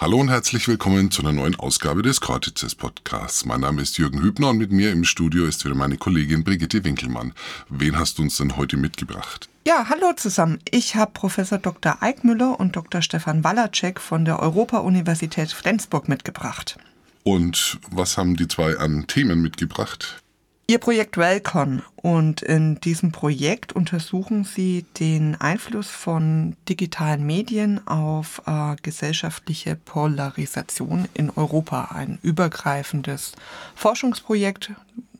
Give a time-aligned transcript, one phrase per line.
[0.00, 3.44] Hallo und herzlich willkommen zu einer neuen Ausgabe des Cortices Podcasts.
[3.44, 6.84] Mein Name ist Jürgen Hübner und mit mir im Studio ist wieder meine Kollegin Brigitte
[6.84, 7.32] Winkelmann.
[7.68, 9.48] Wen hast du uns denn heute mitgebracht?
[9.66, 10.60] Ja, hallo zusammen.
[10.70, 12.00] Ich habe Professor Dr.
[12.00, 13.02] Eickmüller und Dr.
[13.02, 16.78] Stefan Wallacek von der Europa-Universität Flensburg mitgebracht.
[17.24, 20.22] Und was haben die zwei an Themen mitgebracht?
[20.70, 28.42] Ihr Projekt Welcon und in diesem Projekt untersuchen Sie den Einfluss von digitalen Medien auf
[28.44, 31.86] äh, gesellschaftliche Polarisation in Europa.
[31.94, 33.32] Ein übergreifendes
[33.76, 34.72] Forschungsprojekt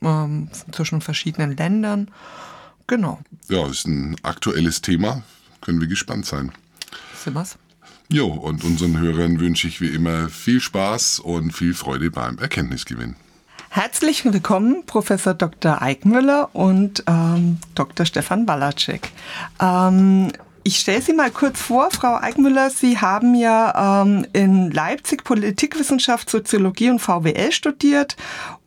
[0.03, 2.11] ähm, zwischen verschiedenen Ländern.
[2.87, 3.19] Genau.
[3.49, 5.23] Ja, ist ein aktuelles Thema.
[5.63, 6.53] Können wir gespannt sein.
[7.25, 7.57] Sind wir's?
[8.11, 13.17] Jo, und unseren Hörern wünsche ich wie immer viel Spaß und viel Freude beim Erkenntnisgewinn.
[13.71, 15.83] Herzlich willkommen, Professor Dr.
[15.83, 18.07] Eickmüller und ähm, Dr.
[18.07, 19.11] Stefan Walacek.
[19.61, 20.33] Ähm,
[20.65, 22.71] ich stelle Sie mal kurz vor, Frau Eickmüller.
[22.71, 28.17] Sie haben ja ähm, in Leipzig Politikwissenschaft, Soziologie und VWL studiert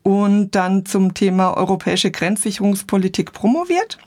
[0.03, 3.97] und dann zum Thema europäische Grenzsicherungspolitik promoviert.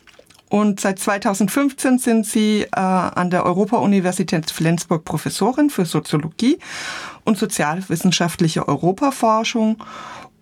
[0.49, 6.59] Und seit 2015 sind Sie äh, an der Europa-Universität Flensburg Professorin für Soziologie
[7.25, 9.83] und sozialwissenschaftliche Europaforschung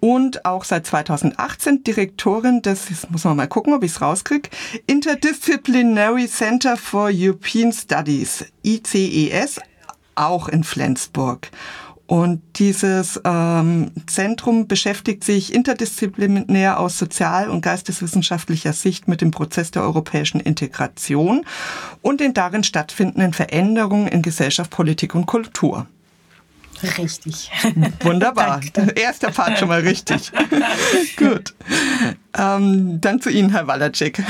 [0.02, 4.50] und auch seit 2018 Direktorin des, jetzt muss man mal gucken, ob ich es rauskriege,
[4.88, 9.60] Interdisciplinary Center for European Studies, ICES,
[10.16, 11.50] auch in Flensburg.
[12.06, 19.70] Und dieses ähm, Zentrum beschäftigt sich interdisziplinär aus sozial- und geisteswissenschaftlicher Sicht mit dem Prozess
[19.70, 21.46] der europäischen Integration
[22.02, 25.86] und den darin stattfindenden Veränderungen in Gesellschaft, Politik und Kultur.
[26.98, 27.50] Richtig.
[28.00, 28.60] Wunderbar.
[28.94, 30.32] Erster Part schon mal richtig.
[31.16, 31.54] Gut.
[32.36, 34.22] Ähm, dann zu Ihnen, Herr Walacek.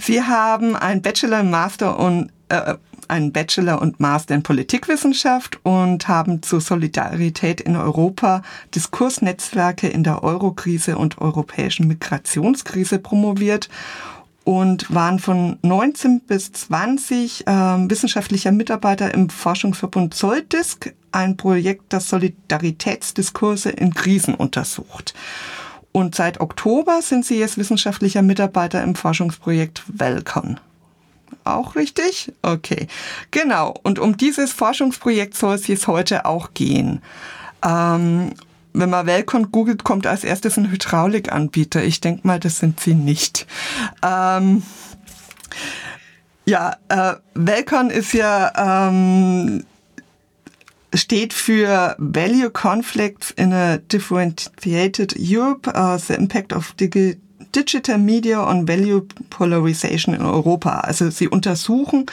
[0.00, 2.74] Sie haben ein Bachelor, Master und äh,
[3.08, 8.42] einen Bachelor und Master in Politikwissenschaft und haben zur Solidarität in Europa
[8.74, 13.68] Diskursnetzwerke in der Eurokrise und europäischen Migrationskrise promoviert
[14.48, 22.08] und waren von 19 bis 20 äh, wissenschaftlicher Mitarbeiter im Forschungsverbund Soldisk, ein Projekt, das
[22.08, 25.12] Solidaritätsdiskurse in Krisen untersucht.
[25.92, 30.58] Und seit Oktober sind sie jetzt wissenschaftlicher Mitarbeiter im Forschungsprojekt Welcon.
[31.44, 32.32] Auch richtig?
[32.40, 32.86] Okay.
[33.30, 33.74] Genau.
[33.82, 37.02] Und um dieses Forschungsprojekt soll es jetzt heute auch gehen.
[37.62, 38.32] Ähm,
[38.78, 41.82] wenn man Welcon googelt, kommt als erstes ein Hydraulikanbieter.
[41.82, 43.46] Ich denke mal, das sind sie nicht.
[44.02, 44.62] Ähm,
[46.44, 48.52] ja, äh, Welcon ist ja
[48.96, 49.64] ähm,
[50.94, 57.18] steht für Value Conflicts in a Differentiated Europe, uh, the Impact of Digi
[57.54, 60.80] Digital Media on Value Polarization in Europa.
[60.80, 62.06] Also sie untersuchen,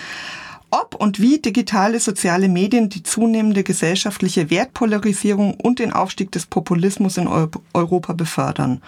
[0.81, 7.17] ob und wie digitale soziale Medien die zunehmende gesellschaftliche Wertpolarisierung und den Aufstieg des Populismus
[7.17, 7.27] in
[7.73, 8.81] Europa befördern.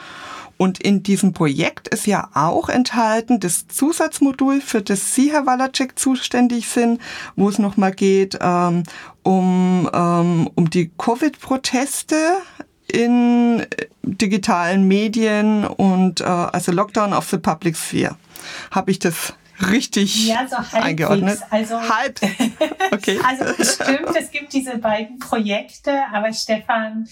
[0.57, 5.97] Und in diesem Projekt ist ja auch enthalten das Zusatzmodul, für das Sie, Herr Walacek,
[5.99, 6.99] zuständig sind,
[7.35, 8.83] wo es nochmal geht ähm,
[9.21, 12.15] um, ähm, um die Covid-Proteste
[12.91, 13.65] in
[14.01, 18.15] digitalen Medien und äh, also Lockdown of the Public Sphere.
[18.71, 21.39] Habe ich das richtig ja, so eingeordnet?
[21.49, 22.19] Also, halb.
[22.89, 23.19] Okay.
[23.21, 27.05] also es stimmt, es gibt diese beiden Projekte, aber Stefan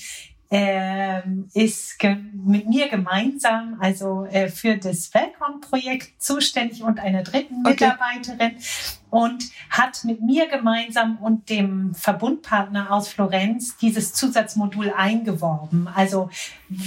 [0.49, 1.97] ähm, ist
[2.33, 8.65] mit mir gemeinsam also äh, für das Welcome-Projekt zuständig und einer dritten Mitarbeiterin okay.
[9.15, 15.87] Und hat mit mir gemeinsam und dem Verbundpartner aus Florenz dieses Zusatzmodul eingeworben.
[15.87, 16.29] Also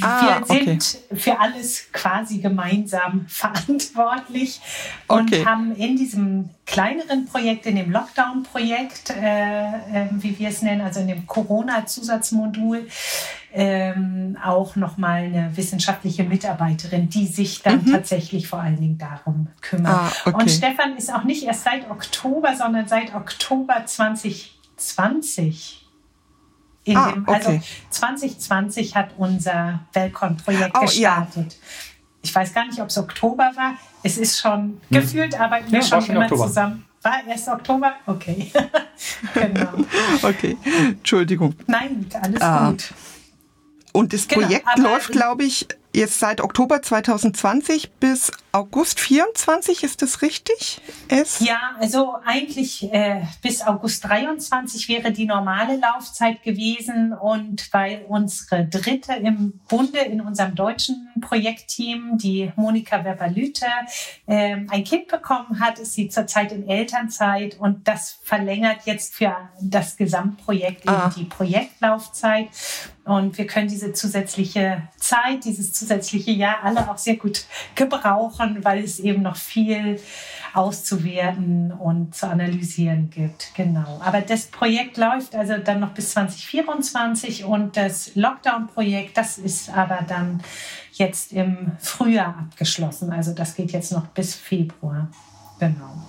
[0.02, 1.16] ah, wir sind okay.
[1.16, 4.60] für alles quasi gemeinsam verantwortlich
[5.06, 5.46] und okay.
[5.46, 11.00] haben in diesem kleineren Projekt, in dem Lockdown-Projekt, äh, äh, wie wir es nennen, also
[11.00, 12.88] in dem Corona-Zusatzmodul,
[13.60, 17.90] ähm, auch nochmal eine wissenschaftliche Mitarbeiterin, die sich dann mhm.
[17.90, 19.92] tatsächlich vor allen Dingen darum kümmert.
[19.92, 20.40] Ah, okay.
[20.40, 25.88] Und Stefan ist auch nicht erst seit Oktober, sondern seit Oktober 2020
[26.84, 27.62] in ah, dem, also okay.
[27.90, 31.52] 2020 hat unser Welcon-Projekt oh, gestartet.
[31.52, 31.58] Ja.
[32.22, 33.74] Ich weiß gar nicht, ob es Oktober war.
[34.04, 34.80] Es ist schon hm.
[34.88, 36.46] gefühlt, arbeiten wir ja, schon immer Oktober.
[36.46, 36.84] zusammen.
[37.02, 37.94] War erst Oktober?
[38.06, 38.52] Okay.
[39.34, 39.72] genau.
[40.22, 41.56] Okay, Entschuldigung.
[41.66, 42.70] Nein, alles ah.
[42.70, 42.94] gut.
[43.98, 50.00] Und das genau, Projekt läuft, glaube ich, jetzt seit Oktober 2020 bis August 24, ist
[50.00, 50.80] das richtig?
[51.08, 51.40] Es?
[51.40, 58.64] Ja, also eigentlich äh, bis August 23 wäre die normale Laufzeit gewesen und weil unsere
[58.64, 63.66] Dritte im Bunde in unserem deutschen Projektteam, die Monika Weber-Lüther,
[64.26, 69.36] äh, ein Kind bekommen hat, ist sie zurzeit in Elternzeit und das verlängert jetzt für
[69.60, 71.06] das Gesamtprojekt ah.
[71.06, 72.48] eben die Projektlaufzeit.
[73.04, 78.84] Und wir können diese zusätzliche Zeit, dieses zusätzliche Jahr alle auch sehr gut gebrauchen, weil
[78.84, 80.00] es eben noch viel
[80.54, 83.52] auszuwerten und zu analysieren gibt.
[83.54, 84.00] Genau.
[84.02, 90.04] Aber das Projekt läuft also dann noch bis 2024 und das Lockdown-Projekt, das ist aber
[90.06, 90.40] dann
[90.92, 93.12] jetzt im Frühjahr abgeschlossen.
[93.12, 95.08] Also das geht jetzt noch bis Februar.
[95.58, 96.06] Genau.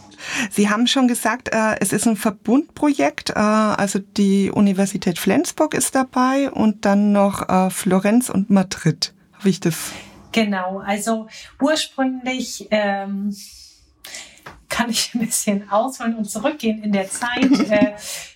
[0.52, 3.32] Sie haben schon gesagt, äh, es ist ein Verbundprojekt.
[3.32, 9.14] Äh, also die Universität Flensburg ist dabei und dann noch äh, Florenz und Madrid.
[9.34, 9.92] Habe ich das?
[10.32, 10.80] Genau.
[10.80, 11.28] Also
[11.60, 13.36] ursprünglich ähm,
[14.70, 17.52] kann ich ein bisschen ausholen und zurückgehen in der Zeit.
[17.70, 17.94] äh,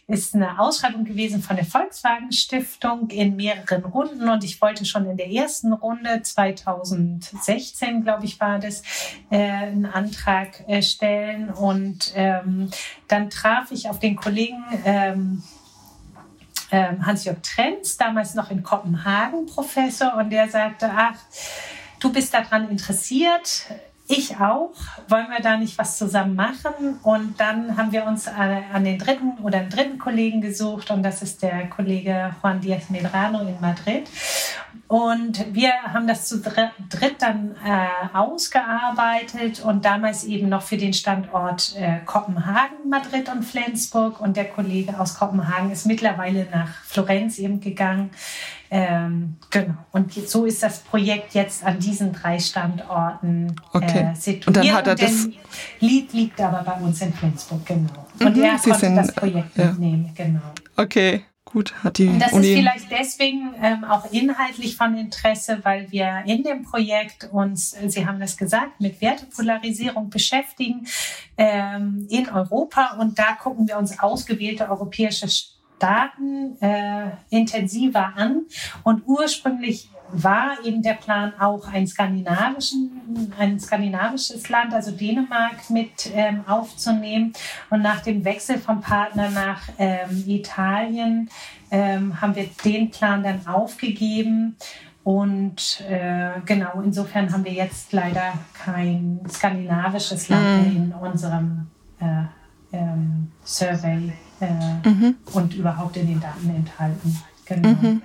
[0.08, 5.10] ist eine Ausschreibung gewesen von der Volkswagen Stiftung in mehreren Runden und ich wollte schon
[5.10, 8.84] in der ersten Runde 2016, glaube ich, war das,
[9.30, 12.70] äh, einen Antrag äh, stellen und ähm,
[13.08, 15.44] dann traf ich auf den Kollegen ähm,
[16.72, 21.16] ähm, Hans-Jörg Trenz, damals noch in Kopenhagen Professor und der sagte, ach,
[22.04, 23.66] du bist daran interessiert,
[24.08, 24.74] ich auch.
[25.08, 27.00] Wollen wir da nicht was zusammen machen?
[27.04, 31.22] Und dann haben wir uns an den dritten oder einen dritten Kollegen gesucht und das
[31.22, 34.10] ist der Kollege Juan Diaz Medrano in Madrid.
[34.90, 40.94] Und wir haben das zu dritt dann äh, ausgearbeitet und damals eben noch für den
[40.94, 44.20] Standort äh, Kopenhagen, Madrid und Flensburg.
[44.20, 48.12] Und der Kollege aus Kopenhagen ist mittlerweile nach Florenz eben gegangen.
[48.76, 49.76] Ähm, genau.
[49.92, 54.12] Und so ist das Projekt jetzt an diesen drei Standorten okay.
[54.12, 54.48] äh, situiert.
[54.48, 55.30] Und dann hat er das
[55.80, 58.08] Lied liegt aber bei uns in Flensburg, genau.
[58.20, 59.66] Und mhm, er Sie konnte sind, das Projekt ja.
[59.66, 60.42] mitnehmen, genau.
[60.76, 61.24] Okay.
[61.46, 65.92] Gut, hat die Und das Uni ist vielleicht deswegen ähm, auch inhaltlich von Interesse, weil
[65.92, 70.88] wir in dem Projekt uns, äh, Sie haben das gesagt, mit Wertepolarisierung beschäftigen
[71.38, 72.98] ähm, in Europa.
[73.00, 75.28] Und da gucken wir uns ausgewählte europäische
[75.84, 78.44] Staaten äh, intensiver an.
[78.84, 86.10] Und ursprünglich war eben der Plan auch ein, skandinavischen, ein skandinavisches Land, also Dänemark, mit
[86.14, 87.34] ähm, aufzunehmen.
[87.70, 91.30] Und nach dem Wechsel vom Partner nach ähm, Italien
[91.70, 94.56] ähm, haben wir den Plan dann aufgegeben.
[95.04, 100.76] Und äh, genau, insofern haben wir jetzt leider kein skandinavisches Land mm.
[100.78, 101.68] in unserem
[102.00, 102.24] äh,
[102.72, 104.14] ähm, Survey
[104.44, 105.16] äh, mhm.
[105.34, 107.18] und überhaupt in den Daten enthalten.
[107.46, 107.70] Genau.
[107.70, 108.02] Mhm.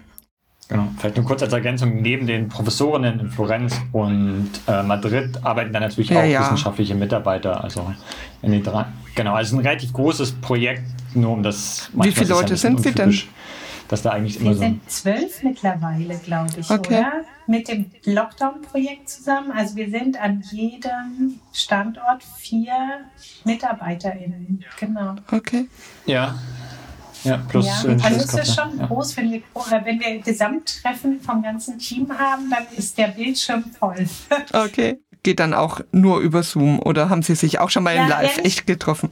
[0.68, 5.72] Genau, vielleicht nur kurz als Ergänzung, neben den Professorinnen in Florenz und äh, Madrid arbeiten
[5.72, 6.40] da natürlich ja, auch ja.
[6.42, 7.64] wissenschaftliche Mitarbeiter.
[7.64, 7.90] Also
[8.42, 10.82] in den drei, genau, also ein relativ großes Projekt,
[11.14, 13.18] nur um das Wie viele Leute sind Sie denn?
[13.88, 16.98] Dass da eigentlich immer Wir so sind zwölf mittlerweile, glaube ich, okay.
[16.98, 17.12] oder?
[17.46, 19.50] Mit dem Lockdown-Projekt zusammen.
[19.50, 22.74] Also wir sind an jedem Standort vier
[23.44, 24.62] MitarbeiterInnen.
[24.78, 25.14] Genau.
[25.32, 25.68] Okay.
[26.04, 26.34] Ja,
[27.24, 28.86] ja, plus ja, also ist es schon ja.
[28.86, 29.42] groß, wenn wir,
[29.84, 34.06] wenn wir Gesamttreffen vom ganzen Team haben, dann ist der Bildschirm voll.
[34.52, 35.00] okay.
[35.24, 38.08] Geht dann auch nur über Zoom oder haben Sie sich auch schon mal ja, in
[38.08, 39.10] Live echt getroffen?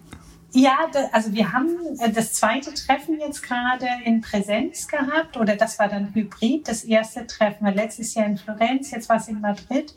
[0.56, 5.78] Ja, also wir haben äh, das zweite Treffen jetzt gerade in Präsenz gehabt oder das
[5.78, 6.66] war dann Hybrid.
[6.66, 9.92] Das erste Treffen war letztes Jahr in Florenz, jetzt war es in Madrid.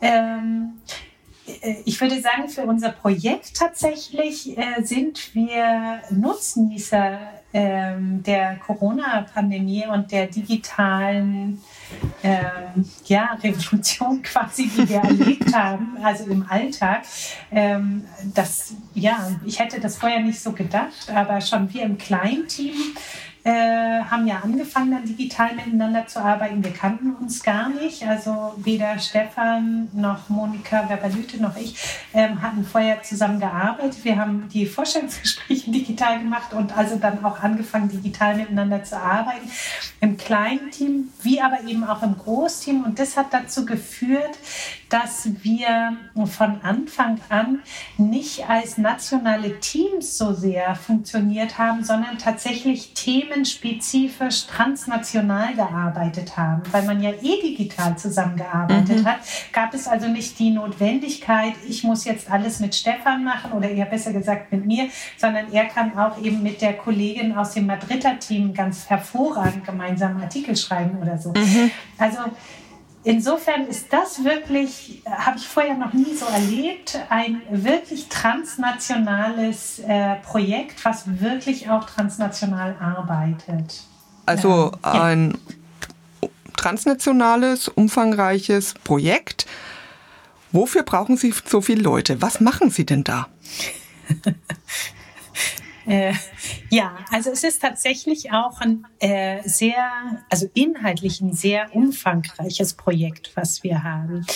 [0.00, 0.74] Ähm,
[1.62, 7.18] äh, ich würde sagen, für unser Projekt tatsächlich äh, sind wir Nutznießer
[7.52, 11.60] ähm, der Corona-Pandemie und der digitalen
[12.22, 17.02] ähm, ja, Revolution quasi, die wir erlebt haben, also im Alltag.
[17.50, 18.04] Ähm,
[18.34, 22.74] das, ja, ich hätte das vorher nicht so gedacht, aber schon wir im Kleinteam
[23.48, 26.62] äh, haben ja angefangen, dann digital miteinander zu arbeiten.
[26.62, 28.06] Wir kannten uns gar nicht.
[28.06, 31.74] Also weder Stefan noch Monika Verbalüte noch ich
[32.12, 34.04] ähm, hatten vorher zusammen gearbeitet.
[34.04, 39.50] Wir haben die Vorstellungsgespräche digital gemacht und also dann auch angefangen, digital miteinander zu arbeiten.
[40.02, 42.84] Im kleinen Team, wie aber eben auch im Großteam.
[42.84, 44.36] Und das hat dazu geführt,
[44.88, 47.60] dass wir von Anfang an
[47.96, 56.62] nicht als nationale Teams so sehr funktioniert haben, sondern tatsächlich themenspezifisch transnational gearbeitet haben.
[56.72, 59.06] Weil man ja eh digital zusammengearbeitet mhm.
[59.06, 59.18] hat,
[59.52, 63.86] gab es also nicht die Notwendigkeit, ich muss jetzt alles mit Stefan machen oder eher
[63.86, 68.18] besser gesagt mit mir, sondern er kann auch eben mit der Kollegin aus dem Madrider
[68.18, 71.30] Team ganz hervorragend gemeinsam Artikel schreiben oder so.
[71.30, 71.70] Mhm.
[71.98, 72.18] Also
[73.08, 80.16] insofern ist das wirklich, habe ich vorher noch nie so erlebt, ein wirklich transnationales äh,
[80.16, 83.82] Projekt, was wirklich auch transnational arbeitet.
[84.26, 85.02] Also ja.
[85.02, 85.38] ein
[86.56, 89.46] transnationales, umfangreiches Projekt.
[90.52, 92.20] Wofür brauchen Sie so viele Leute?
[92.20, 93.28] Was machen Sie denn da?
[95.88, 96.12] Äh,
[96.68, 99.88] ja, also es ist tatsächlich auch ein äh, sehr,
[100.28, 104.26] also inhaltlich ein sehr umfangreiches Projekt, was wir haben.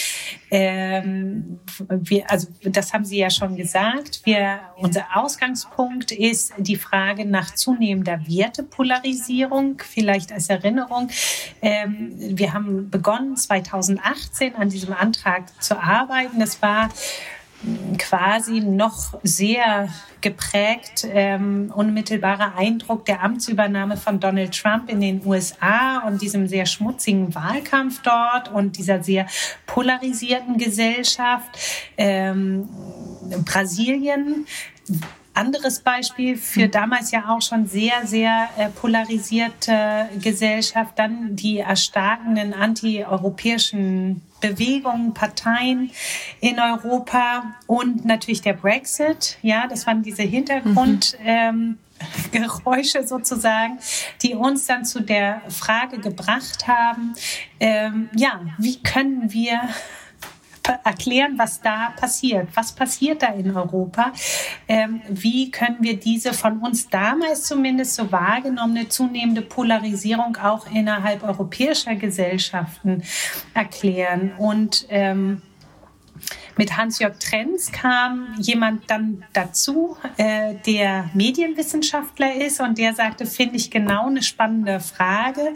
[0.50, 4.22] Ähm, wir, also das haben Sie ja schon gesagt.
[4.24, 9.82] Wir, unser Ausgangspunkt ist die Frage nach zunehmender Wertepolarisierung.
[9.86, 11.10] Vielleicht als Erinnerung,
[11.60, 16.38] ähm, wir haben begonnen 2018 an diesem Antrag zu arbeiten.
[16.38, 16.88] Das war
[17.98, 19.88] quasi noch sehr
[20.20, 26.66] geprägt, ähm, unmittelbarer Eindruck der Amtsübernahme von Donald Trump in den USA und diesem sehr
[26.66, 29.26] schmutzigen Wahlkampf dort und dieser sehr
[29.66, 31.58] polarisierten Gesellschaft.
[31.96, 32.68] Ähm,
[33.44, 34.46] Brasilien
[35.34, 42.52] anderes Beispiel für damals ja auch schon sehr, sehr äh, polarisierte Gesellschaft, dann die erstarkenden
[42.52, 45.90] antieuropäischen Bewegungen, Parteien
[46.40, 49.38] in Europa und natürlich der Brexit.
[49.40, 51.16] Ja, das waren diese Hintergrund.
[51.18, 51.26] Mhm.
[51.26, 51.78] Ähm,
[53.06, 53.78] sozusagen,
[54.22, 57.14] die uns dann zu der Frage gebracht haben,
[57.60, 59.60] ähm, ja, wie können wir
[60.84, 62.48] erklären, was da passiert.
[62.54, 64.12] Was passiert da in Europa?
[64.68, 71.22] Ähm, wie können wir diese von uns damals zumindest so wahrgenommene zunehmende Polarisierung auch innerhalb
[71.22, 73.02] europäischer Gesellschaften
[73.54, 74.32] erklären?
[74.38, 75.42] Und ähm,
[76.56, 83.56] mit Hans-Jörg Trenz kam jemand dann dazu, äh, der Medienwissenschaftler ist und der sagte, finde
[83.56, 85.54] ich genau eine spannende Frage.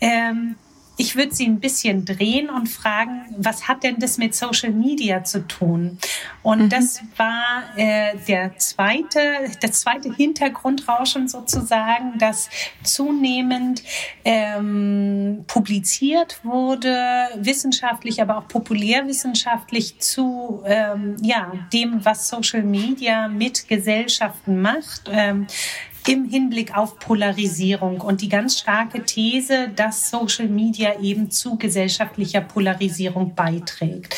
[0.00, 0.56] Ähm,
[0.98, 5.22] ich würde sie ein bisschen drehen und fragen, was hat denn das mit Social Media
[5.22, 5.96] zu tun?
[6.42, 6.68] Und mhm.
[6.68, 9.20] das war äh, der zweite,
[9.62, 12.50] der zweite Hintergrundrauschen sozusagen, dass
[12.82, 13.84] zunehmend
[14.24, 23.68] ähm, publiziert wurde, wissenschaftlich, aber auch populärwissenschaftlich zu ähm, ja, dem, was Social Media mit
[23.68, 25.02] Gesellschaften macht.
[25.10, 25.46] Ähm,
[26.08, 32.40] im Hinblick auf Polarisierung und die ganz starke These, dass Social Media eben zu gesellschaftlicher
[32.40, 34.16] Polarisierung beiträgt.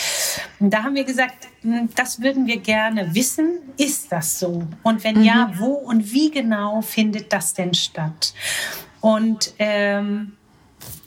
[0.61, 3.59] Und da haben wir gesagt, hm, das würden wir gerne wissen.
[3.77, 4.63] Ist das so?
[4.85, 5.25] Und wenn mhm.
[5.25, 8.35] ja, wo und wie genau findet das denn statt?
[9.01, 10.37] Und ähm,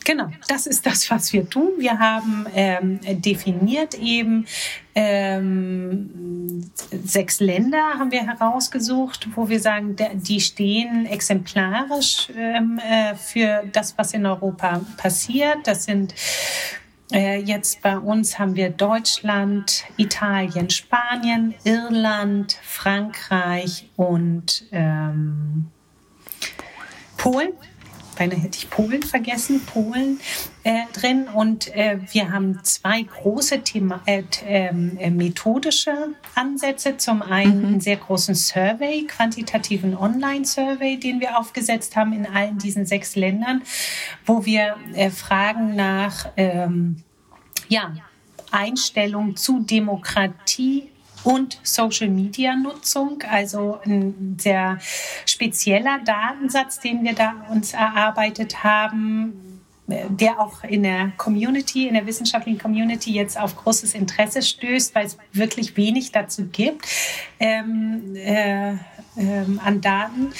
[0.03, 1.71] Genau, das ist das, was wir tun.
[1.77, 4.45] Wir haben ähm, definiert eben
[4.95, 6.69] ähm,
[7.03, 13.97] sechs Länder haben wir herausgesucht, wo wir sagen, die stehen exemplarisch ähm, äh, für das,
[13.97, 15.59] was in Europa passiert.
[15.65, 16.13] Das sind
[17.11, 25.67] äh, Jetzt bei uns haben wir Deutschland, Italien, Spanien, Irland, Frankreich und ähm,
[27.17, 27.53] Polen
[28.13, 30.19] beinahe hätte ich Polen vergessen, Polen
[30.63, 31.27] äh, drin.
[31.27, 36.97] Und äh, wir haben zwei große Thema äh, ähm, äh, methodische Ansätze.
[36.97, 37.65] Zum einen mhm.
[37.65, 43.61] einen sehr großen Survey, quantitativen Online-Survey, den wir aufgesetzt haben in allen diesen sechs Ländern,
[44.25, 47.03] wo wir äh, fragen nach ähm,
[47.67, 47.93] ja,
[48.51, 50.92] Einstellung zu Demokratie
[51.23, 54.79] und Social-Media-Nutzung, also ein sehr
[55.25, 62.05] spezieller Datensatz, den wir da uns erarbeitet haben, der auch in der Community, in der
[62.05, 66.85] wissenschaftlichen Community jetzt auf großes Interesse stößt, weil es wirklich wenig dazu gibt
[67.39, 68.77] ähm, äh, äh,
[69.63, 70.33] an Daten.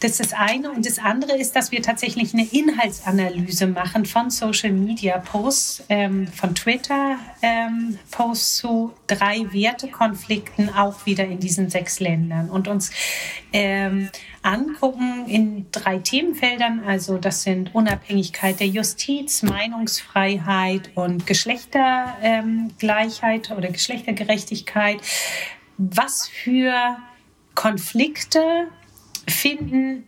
[0.00, 0.70] Das ist das eine.
[0.70, 6.28] Und das andere ist, dass wir tatsächlich eine Inhaltsanalyse machen von Social Media Posts, ähm,
[6.28, 12.92] von Twitter ähm, Posts zu drei Wertekonflikten auch wieder in diesen sechs Ländern und uns
[13.52, 14.08] ähm,
[14.42, 16.84] angucken in drei Themenfeldern.
[16.86, 25.00] Also das sind Unabhängigkeit der Justiz, Meinungsfreiheit und Geschlechtergleichheit oder Geschlechtergerechtigkeit.
[25.76, 26.98] Was für
[27.54, 28.68] Konflikte
[29.28, 30.04] finden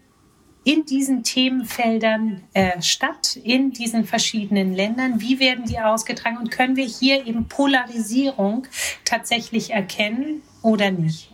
[0.65, 5.21] in diesen Themenfeldern äh, statt, in diesen verschiedenen Ländern?
[5.21, 6.37] Wie werden die ausgetragen?
[6.37, 8.67] Und können wir hier eben Polarisierung
[9.05, 11.31] tatsächlich erkennen oder nicht?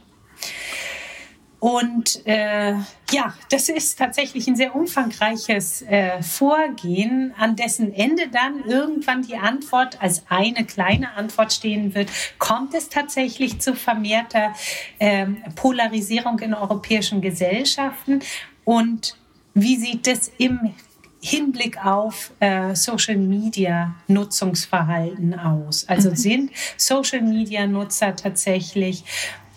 [1.58, 2.74] Und äh,
[3.10, 9.36] ja, das ist tatsächlich ein sehr umfangreiches äh, Vorgehen, an dessen Ende dann irgendwann die
[9.36, 12.10] Antwort als eine kleine Antwort stehen wird.
[12.38, 14.52] Kommt es tatsächlich zu vermehrter
[14.98, 18.20] äh, Polarisierung in europäischen Gesellschaften?
[18.64, 19.16] Und
[19.54, 20.74] wie sieht es im
[21.22, 25.88] Hinblick auf äh, Social Media Nutzungsverhalten aus?
[25.88, 26.16] Also mhm.
[26.16, 29.04] sind Social Media Nutzer tatsächlich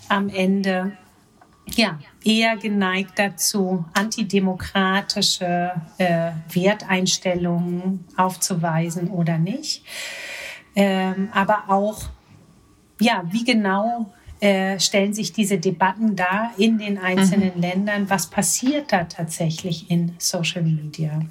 [0.08, 0.98] am Ende
[1.76, 9.84] ja, eher geneigt dazu, antidemokratische äh, Werteinstellungen aufzuweisen oder nicht.
[10.76, 12.10] Ähm, aber auch,
[13.00, 17.62] ja, wie genau äh, stellen sich diese Debatten dar in den einzelnen mhm.
[17.62, 18.10] Ländern?
[18.10, 21.22] Was passiert da tatsächlich in Social Media?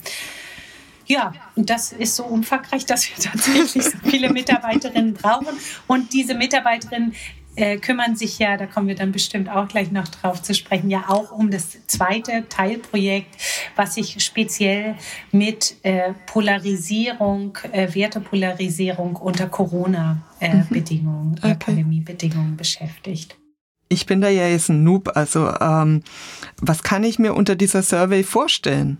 [1.06, 5.56] Ja, und das ist so umfangreich, dass wir tatsächlich so viele Mitarbeiterinnen brauchen.
[5.86, 7.14] Und diese Mitarbeiterinnen
[7.58, 10.90] äh, kümmern sich ja, da kommen wir dann bestimmt auch gleich noch drauf zu sprechen,
[10.90, 13.34] ja auch um das zweite Teilprojekt,
[13.74, 14.94] was sich speziell
[15.32, 21.52] mit äh, Polarisierung, äh, Wertepolarisierung unter Corona-Bedingungen, äh, mhm.
[21.52, 21.56] okay.
[21.58, 23.36] Pandemiebedingungen beschäftigt.
[23.88, 26.02] Ich bin da ja jetzt ein Noob, also ähm,
[26.60, 28.98] was kann ich mir unter dieser Survey vorstellen?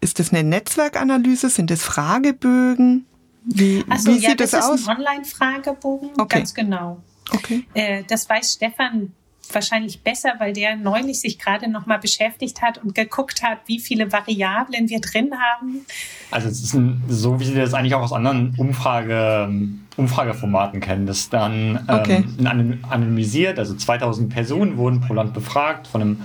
[0.00, 1.50] Ist das eine Netzwerkanalyse?
[1.50, 3.06] Sind das Fragebögen?
[3.44, 4.80] Wie, also, wie ja, sieht das, das aus?
[4.80, 6.38] ist ein Online-Fragebogen, okay.
[6.38, 7.02] ganz genau.
[7.32, 7.64] Okay.
[7.74, 9.12] Äh, das weiß Stefan
[9.52, 13.78] wahrscheinlich besser, weil der neulich sich gerade noch mal beschäftigt hat und geguckt hat, wie
[13.78, 15.86] viele Variablen wir drin haben.
[16.30, 19.48] Also es ist ein, so, wie Sie das eigentlich auch aus anderen Umfrage,
[19.96, 21.06] Umfrageformaten kennen.
[21.06, 22.24] Das dann okay.
[22.38, 26.20] ähm, anonymisiert, also 2000 Personen wurden pro Land befragt von einem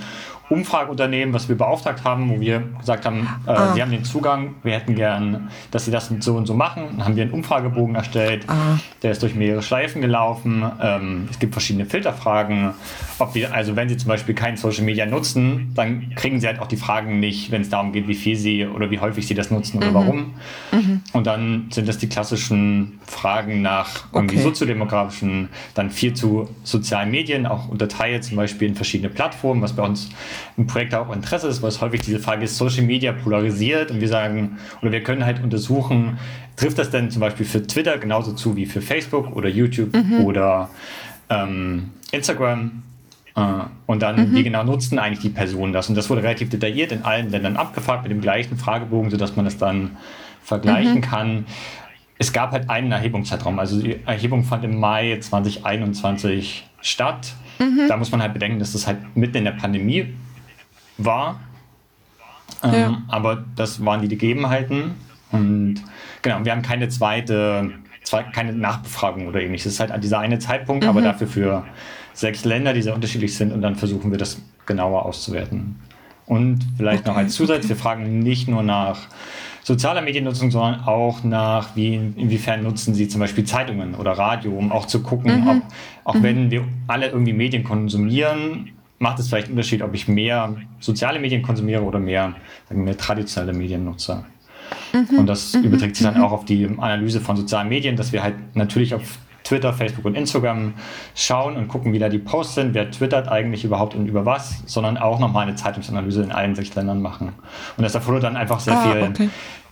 [0.52, 3.74] Umfrageunternehmen, was wir beauftragt haben, wo wir gesagt haben, äh, ah.
[3.74, 6.84] wir haben den Zugang, wir hätten gern, dass sie das so und so machen.
[6.98, 8.78] Dann haben wir einen Umfragebogen erstellt, ah.
[9.02, 10.64] der ist durch mehrere Schleifen gelaufen.
[10.82, 12.72] Ähm, es gibt verschiedene Filterfragen.
[13.20, 16.60] Ob wir, also wenn sie zum Beispiel kein Social Media nutzen, dann kriegen sie halt
[16.60, 19.34] auch die Fragen nicht, wenn es darum geht, wie viel sie oder wie häufig sie
[19.34, 19.94] das nutzen oder mhm.
[19.94, 20.34] warum.
[20.74, 21.02] Mhm.
[21.14, 24.38] Und dann sind das die klassischen Fragen nach okay.
[24.38, 29.84] soziodemografischen, dann viel zu sozialen Medien, auch unterteilt zum Beispiel in verschiedene Plattformen, was bei
[29.84, 30.10] uns
[30.58, 34.02] im Projekt auch Interesse ist, weil es häufig diese Frage ist, Social Media polarisiert und
[34.02, 36.18] wir sagen, oder wir können halt untersuchen,
[36.56, 40.26] trifft das denn zum Beispiel für Twitter genauso zu wie für Facebook oder YouTube mhm.
[40.26, 40.70] oder
[41.30, 42.84] ähm, Instagram?
[43.36, 43.42] Äh,
[43.86, 44.36] und dann, mhm.
[44.36, 45.90] wie genau nutzen eigentlich die Personen das?
[45.90, 49.46] Und das wurde relativ detailliert in allen Ländern abgefragt mit dem gleichen Fragebogen, sodass man
[49.46, 49.98] das dann
[50.44, 51.02] vergleichen mhm.
[51.02, 51.46] kann.
[52.18, 53.58] Es gab halt einen Erhebungszeitraum.
[53.58, 57.34] Also die Erhebung fand im Mai 2021 statt.
[57.60, 57.88] Mhm.
[57.88, 60.14] Da muss man halt bedenken, dass das halt mitten in der Pandemie
[60.98, 61.40] war.
[62.64, 63.02] Ähm, ja.
[63.08, 64.96] Aber das waren die Gegebenheiten.
[65.32, 65.82] Und
[66.22, 67.72] genau, wir haben keine zweite,
[68.04, 69.66] zwei, keine Nachbefragung oder ähnliches.
[69.66, 70.90] Das ist halt dieser eine Zeitpunkt, mhm.
[70.90, 71.66] aber dafür für
[72.14, 73.52] sechs Länder, die sehr unterschiedlich sind.
[73.52, 75.80] Und dann versuchen wir das genauer auszuwerten.
[76.26, 77.10] Und vielleicht okay.
[77.10, 79.00] noch als Zusatz, wir fragen nicht nur nach
[79.64, 84.72] sozialer Mediennutzung, sondern auch nach, wie, inwiefern nutzen sie zum Beispiel Zeitungen oder Radio, um
[84.72, 85.48] auch zu gucken, mhm.
[85.48, 85.62] ob,
[86.04, 86.24] auch mhm.
[86.24, 88.70] wenn wir alle irgendwie Medien konsumieren,
[89.02, 92.36] macht es vielleicht einen Unterschied, ob ich mehr soziale Medien konsumiere oder mehr,
[92.70, 94.24] sagen wir, traditionelle Medien nutze.
[94.94, 95.20] Mhm.
[95.20, 95.64] Und das mhm.
[95.64, 96.24] überträgt sich dann mhm.
[96.24, 100.16] auch auf die Analyse von sozialen Medien, dass wir halt natürlich auf Twitter, Facebook und
[100.16, 100.76] Instagram
[101.16, 104.62] schauen und gucken, wie da die Posts sind, wer twittert eigentlich überhaupt und über was,
[104.68, 107.34] sondern auch nochmal eine Zeitungsanalyse in allen sechs Ländern machen.
[107.78, 109.30] Und das erfordert dann einfach sehr ah, viel okay.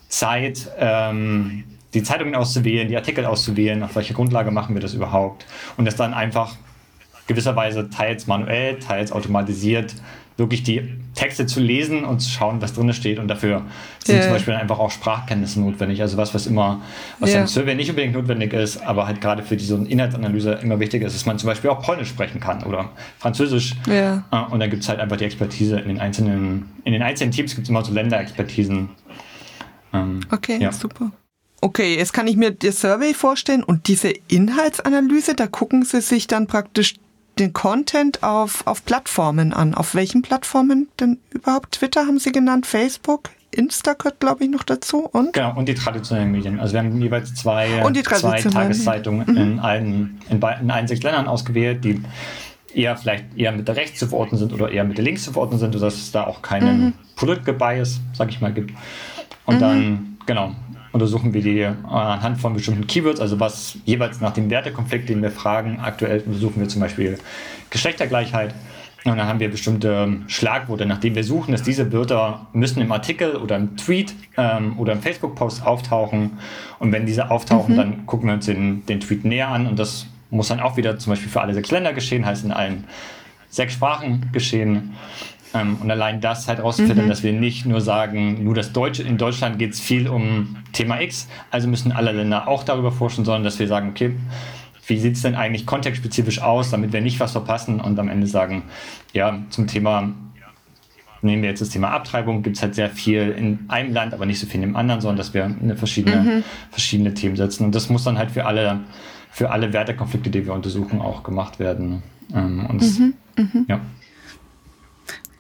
[0.07, 5.45] Zeit, ähm, die Zeitungen auszuwählen, die Artikel auszuwählen, auf welcher Grundlage machen wir das überhaupt
[5.77, 6.55] und das dann einfach
[7.29, 9.95] gewisserweise teils manuell, teils automatisiert
[10.39, 10.81] wirklich die
[11.13, 13.19] Texte zu lesen und zu schauen, was drin steht.
[13.19, 13.63] Und dafür
[14.03, 14.23] sind yeah.
[14.23, 16.01] zum Beispiel einfach auch Sprachkenntnisse notwendig.
[16.01, 16.81] Also was, was immer,
[17.19, 17.41] was yeah.
[17.41, 21.13] im Survey nicht unbedingt notwendig ist, aber halt gerade für diese Inhaltsanalyse immer wichtig ist,
[21.13, 22.89] dass man zum Beispiel auch Polnisch sprechen kann oder
[23.19, 23.75] Französisch.
[23.85, 24.23] Yeah.
[24.49, 27.53] Und dann gibt es halt einfach die Expertise in den einzelnen, in den einzelnen Teams
[27.53, 28.89] gibt es immer so Länderexpertisen.
[29.93, 30.71] Ähm, okay, ja.
[30.71, 31.11] super.
[31.61, 36.27] Okay, jetzt kann ich mir das Survey vorstellen und diese Inhaltsanalyse, da gucken Sie sich
[36.27, 36.95] dann praktisch
[37.39, 39.73] den Content auf, auf Plattformen an.
[39.73, 41.73] Auf welchen Plattformen denn überhaupt?
[41.73, 45.09] Twitter haben Sie genannt, Facebook, Insta gehört, glaube ich, noch dazu.
[45.11, 45.33] Und?
[45.33, 46.59] Genau, und die traditionellen Medien.
[46.59, 49.37] Also wir haben jeweils zwei, zwei Tageszeitungen mhm.
[49.37, 52.01] in, allen, in, in allen sechs Ländern ausgewählt, die
[52.73, 55.33] eher vielleicht eher mit der rechts zu verorten sind oder eher mit der links zu
[55.33, 56.93] verorten sind, sodass es da auch keinen mhm.
[57.15, 58.71] Political Bias, sag ich mal, gibt.
[59.45, 59.59] Und mhm.
[59.59, 60.55] dann, genau,
[60.91, 65.21] untersuchen wir die äh, anhand von bestimmten Keywords, also was jeweils nach dem Wertekonflikt, den
[65.21, 65.79] wir fragen.
[65.79, 67.17] Aktuell untersuchen wir zum Beispiel
[67.69, 68.53] Geschlechtergleichheit.
[69.05, 72.91] Und dann haben wir bestimmte ähm, Schlagworte, nachdem wir suchen, dass diese Wörter müssen im
[72.91, 76.39] Artikel oder im Tweet ähm, oder im Facebook-Post auftauchen.
[76.79, 77.77] Und wenn diese auftauchen, mhm.
[77.77, 79.67] dann gucken wir uns den, den Tweet näher an.
[79.67, 82.51] Und das muss dann auch wieder zum Beispiel für alle sechs Länder geschehen, heißt in
[82.51, 82.83] allen
[83.49, 84.95] sechs Sprachen geschehen.
[85.53, 87.09] Ähm, und allein das halt rauszufinden, mhm.
[87.09, 91.01] dass wir nicht nur sagen, nur das Deutsche, in Deutschland geht es viel um Thema
[91.01, 94.15] X, also müssen alle Länder auch darüber forschen, sondern dass wir sagen, okay,
[94.85, 98.27] wie sieht es denn eigentlich kontextspezifisch aus, damit wir nicht was verpassen und am Ende
[98.27, 98.63] sagen,
[99.13, 100.11] ja, zum Thema
[101.21, 104.25] nehmen wir jetzt das Thema Abtreibung, gibt es halt sehr viel in einem Land, aber
[104.25, 106.43] nicht so viel in dem anderen, sondern dass wir eine verschiedene, mhm.
[106.71, 107.65] verschiedene Themen setzen.
[107.65, 108.81] Und das muss dann halt für alle,
[109.31, 112.03] für alle Wertekonflikte, die wir untersuchen, auch gemacht werden.
[112.33, 113.13] Ähm, und das, mhm.
[113.37, 113.65] Mhm.
[113.67, 113.81] ja.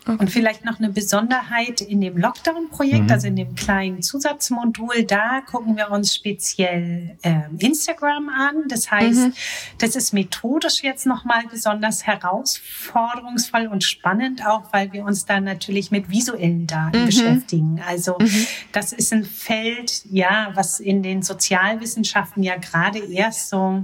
[0.09, 0.17] Okay.
[0.19, 3.11] Und vielleicht noch eine Besonderheit in dem Lockdown-Projekt, mhm.
[3.11, 8.67] also in dem kleinen Zusatzmodul, da gucken wir uns speziell äh, Instagram an.
[8.67, 9.33] Das heißt, mhm.
[9.77, 15.91] das ist methodisch jetzt nochmal besonders herausforderungsvoll und spannend auch, weil wir uns da natürlich
[15.91, 17.05] mit visuellen Daten mhm.
[17.05, 17.81] beschäftigen.
[17.87, 18.47] Also mhm.
[18.71, 23.83] das ist ein Feld, ja, was in den Sozialwissenschaften ja gerade erst so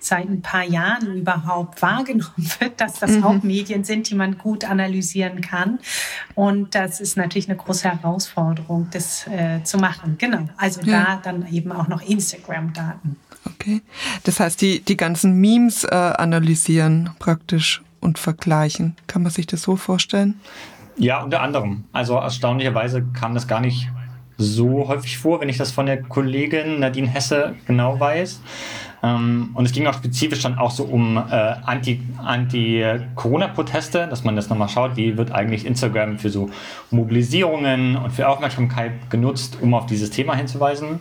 [0.00, 3.24] seit ein paar Jahren überhaupt wahrgenommen wird, dass das mhm.
[3.24, 5.78] auch Medien sind, die man gut analysieren kann.
[6.34, 10.16] Und das ist natürlich eine große Herausforderung, das äh, zu machen.
[10.18, 10.48] Genau.
[10.56, 11.04] Also ja.
[11.04, 13.16] da dann eben auch noch Instagram-Daten.
[13.46, 13.82] Okay.
[14.24, 18.96] Das heißt, die, die ganzen Memes äh, analysieren praktisch und vergleichen.
[19.06, 20.40] Kann man sich das so vorstellen?
[20.96, 21.84] Ja, unter anderem.
[21.92, 23.88] Also erstaunlicherweise kam das gar nicht
[24.42, 28.40] so häufig vor, wenn ich das von der Kollegin Nadine Hesse genau weiß.
[29.02, 34.50] Ähm, und es ging auch spezifisch dann auch so um äh, Anti-Corona-Proteste, dass man das
[34.50, 36.50] nochmal schaut, wie wird eigentlich Instagram für so
[36.90, 41.00] Mobilisierungen und für Aufmerksamkeit genutzt, um auf dieses Thema hinzuweisen.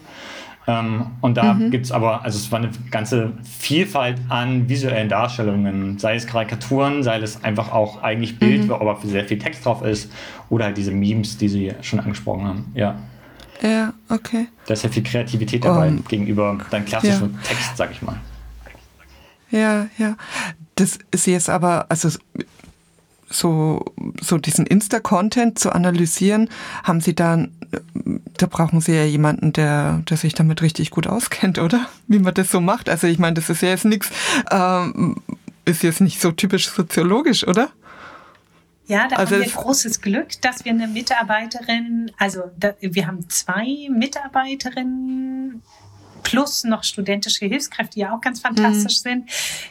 [0.69, 1.71] Ähm, und da mhm.
[1.71, 7.04] gibt es aber, also es war eine ganze Vielfalt an visuellen Darstellungen, sei es Karikaturen,
[7.04, 8.69] sei es einfach auch eigentlich Bild, mhm.
[8.69, 10.12] wo aber sehr viel Text drauf ist,
[10.49, 12.71] oder halt diese Memes, die Sie schon angesprochen haben.
[12.75, 12.95] Ja.
[13.62, 14.48] Ja, okay.
[14.65, 17.39] Da ist ja viel Kreativität dabei um, gegenüber deinem klassischen ja.
[17.43, 18.19] Text, sag ich mal.
[19.52, 20.15] Ja, ja.
[20.76, 22.10] Das ist jetzt aber, also
[23.30, 23.86] so,
[24.22, 26.50] so diesen Insta-Content zu analysieren,
[26.84, 27.45] haben Sie da,
[28.38, 31.88] da brauchen Sie ja jemanden, der, der sich damit richtig gut auskennt, oder?
[32.08, 32.89] Wie man das so macht.
[32.89, 34.10] Also ich meine, das ist ja jetzt nichts,
[34.52, 35.17] ähm,
[35.65, 37.69] ist jetzt nicht so typisch soziologisch, oder?
[38.89, 43.30] Ja, da also haben wir großes Glück, dass wir eine Mitarbeiterin, also da, wir haben
[43.30, 45.62] zwei Mitarbeiterinnen
[46.23, 49.10] plus noch studentische Hilfskräfte, die ja auch ganz fantastisch mhm.
[49.10, 49.30] sind,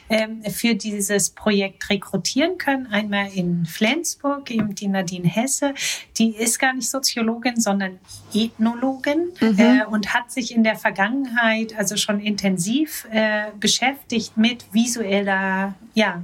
[0.08, 2.86] ähm, für dieses Projekt rekrutieren können.
[2.86, 5.74] Einmal in Flensburg, eben die Nadine Hesse,
[6.16, 7.98] die ist gar nicht Soziologin, sondern
[8.32, 9.58] Ethnologin mhm.
[9.58, 16.22] äh, und hat sich in der Vergangenheit also schon intensiv äh, beschäftigt mit visueller, ja,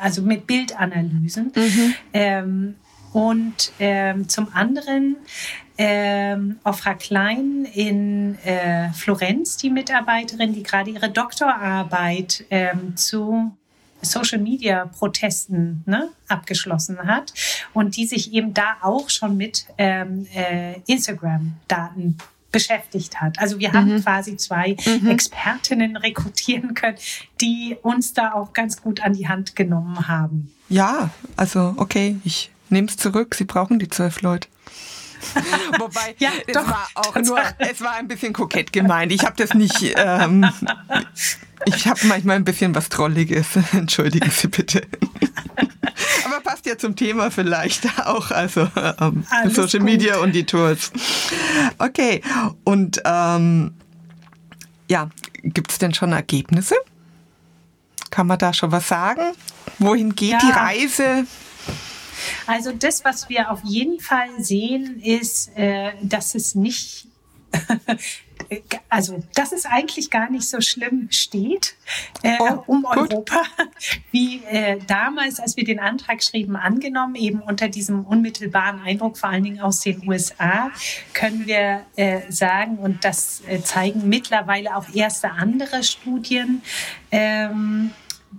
[0.00, 1.52] also mit Bildanalysen.
[1.54, 1.94] Mhm.
[2.12, 2.74] Ähm,
[3.12, 5.16] und ähm, zum anderen
[5.78, 13.56] ähm, Ofra Klein in äh, Florenz, die Mitarbeiterin, die gerade ihre Doktorarbeit ähm, zu
[14.02, 17.32] Social Media Protesten ne, abgeschlossen hat
[17.72, 22.18] und die sich eben da auch schon mit ähm, äh, Instagram Daten
[22.54, 23.38] beschäftigt hat.
[23.38, 24.02] Also wir haben mhm.
[24.02, 25.10] quasi zwei mhm.
[25.10, 26.98] Expertinnen rekrutieren können,
[27.40, 30.52] die uns da auch ganz gut an die Hand genommen haben.
[30.68, 33.34] Ja, also okay, ich nehme es zurück.
[33.34, 34.48] Sie brauchen die zwölf Leute.
[35.78, 39.12] Wobei, ja, es doch, war auch nur, es war ein bisschen kokett gemeint.
[39.12, 40.48] Ich habe das nicht, ähm,
[41.66, 43.46] ich habe manchmal ein bisschen was Trolliges.
[43.72, 44.86] Entschuldigen Sie bitte.
[46.24, 48.68] Aber passt ja zum Thema vielleicht auch, also
[49.00, 49.82] ähm, Social gut.
[49.82, 50.92] Media und die Tools.
[51.78, 52.20] Okay,
[52.64, 53.74] und ähm,
[54.88, 55.10] ja,
[55.42, 56.74] gibt es denn schon Ergebnisse?
[58.10, 59.22] Kann man da schon was sagen?
[59.78, 60.38] Wohin geht ja.
[60.38, 61.26] die Reise?
[62.46, 67.06] Also das, was wir auf jeden Fall sehen, ist, äh, dass es nicht
[68.88, 71.74] also dass es eigentlich gar nicht so schlimm steht
[72.22, 73.12] äh, oh, um gut.
[73.12, 73.42] Europa,
[74.10, 79.30] wie äh, damals, als wir den Antrag schrieben, angenommen, eben unter diesem unmittelbaren Eindruck, vor
[79.30, 80.70] allen Dingen aus den USA,
[81.12, 86.62] können wir äh, sagen, und das äh, zeigen mittlerweile auch erste andere Studien,
[87.10, 87.90] ähm,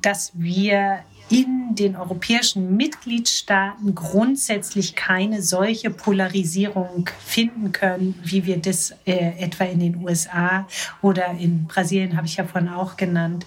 [0.02, 8.92] dass wir in den europäischen Mitgliedstaaten grundsätzlich keine solche Polarisierung finden können, wie wir das
[9.06, 10.68] äh, etwa in den USA
[11.02, 13.46] oder in Brasilien, habe ich ja vorhin auch genannt,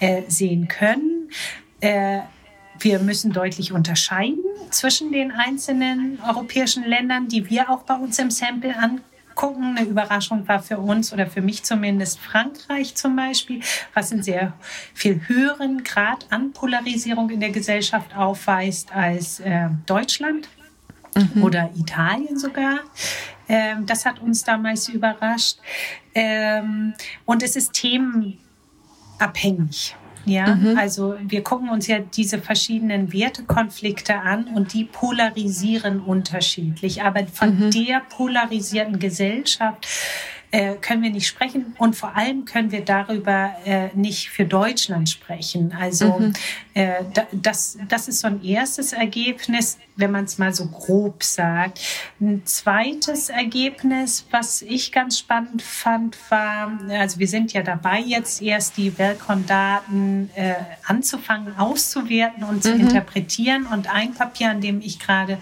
[0.00, 1.30] äh, sehen können.
[1.80, 2.20] Äh,
[2.78, 8.30] wir müssen deutlich unterscheiden zwischen den einzelnen europäischen Ländern, die wir auch bei uns im
[8.30, 9.02] Sample an
[9.40, 9.76] gucken.
[9.78, 13.62] Eine Überraschung war für uns oder für mich zumindest Frankreich zum Beispiel,
[13.94, 14.52] was einen sehr
[14.92, 20.50] viel höheren Grad an Polarisierung in der Gesellschaft aufweist als äh, Deutschland.
[21.16, 21.42] Mhm.
[21.42, 22.78] Oder Italien sogar.
[23.48, 25.58] Ähm, das hat uns damals überrascht.
[26.14, 29.96] Ähm, und es ist themenabhängig.
[30.26, 30.76] Ja, mhm.
[30.78, 37.02] also wir gucken uns ja diese verschiedenen Wertekonflikte an und die polarisieren unterschiedlich.
[37.02, 37.70] Aber von mhm.
[37.70, 39.86] der polarisierten Gesellschaft
[40.52, 45.08] äh, können wir nicht sprechen und vor allem können wir darüber äh, nicht für Deutschland
[45.08, 45.72] sprechen.
[45.78, 46.32] Also mhm.
[46.74, 51.80] äh, das, das ist so ein erstes Ergebnis, wenn man es mal so grob sagt.
[52.20, 58.42] Ein zweites Ergebnis, was ich ganz spannend fand, war, also wir sind ja dabei jetzt
[58.42, 62.80] erst die Welcon-Daten äh, anzufangen, auszuwerten und zu mhm.
[62.80, 63.66] interpretieren.
[63.66, 65.38] Und ein Papier, an dem ich gerade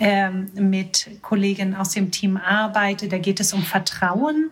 [0.00, 4.45] ähm, mit Kollegen aus dem Team arbeite, da geht es um Vertrauen,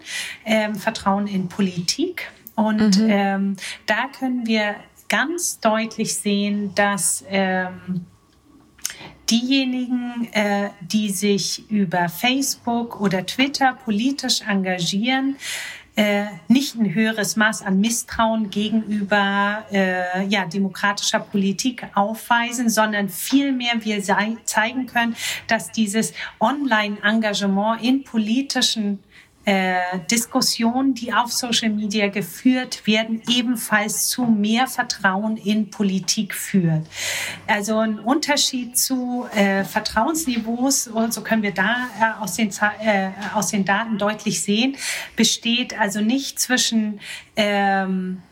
[0.44, 2.30] ähm, Vertrauen in Politik.
[2.54, 3.08] Und mhm.
[3.08, 4.76] ähm, da können wir
[5.08, 8.06] ganz deutlich sehen, dass ähm,
[9.30, 15.36] diejenigen, äh, die sich über Facebook oder Twitter politisch engagieren,
[15.96, 23.84] äh, nicht ein höheres Maß an Misstrauen gegenüber äh, ja, demokratischer Politik aufweisen, sondern vielmehr
[23.84, 25.14] wir zeigen können,
[25.46, 28.98] dass dieses Online-Engagement in politischen
[29.44, 36.86] äh, Diskussionen, die auf Social Media geführt werden, ebenfalls zu mehr Vertrauen in Politik führt.
[37.46, 43.10] Also ein Unterschied zu äh, Vertrauensniveaus, und so können wir da äh, aus, den, äh,
[43.34, 44.76] aus den Daten deutlich sehen,
[45.16, 47.00] besteht also nicht zwischen
[47.36, 48.22] ähm,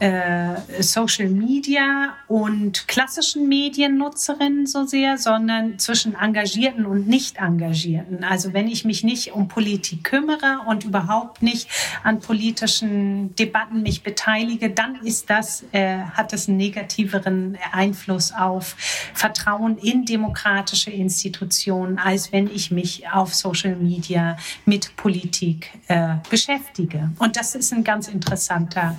[0.00, 8.24] äh, Social Media und klassischen Mediennutzerinnen so sehr, sondern zwischen Engagierten und nicht Engagierten.
[8.24, 11.68] Also wenn ich mich nicht um Politik kümmere und überhaupt nicht
[12.02, 18.76] an politischen Debatten mich beteilige, dann ist das, äh, hat das einen negativeren Einfluss auf
[19.12, 27.10] Vertrauen in demokratische Institutionen, als wenn ich mich auf Social Media mit Politik äh, beschäftige.
[27.18, 28.96] Und das ist ein ganz interessanter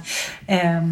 [0.48, 0.91] ähm,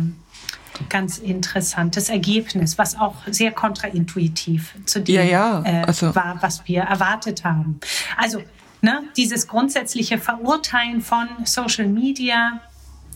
[0.88, 5.64] ganz interessantes Ergebnis, was auch sehr kontraintuitiv zu dem ja, ja.
[5.66, 6.16] Äh, also.
[6.16, 7.80] war, was wir erwartet haben.
[8.18, 8.42] Also
[8.82, 12.62] ne, dieses grundsätzliche Verurteilen von Social Media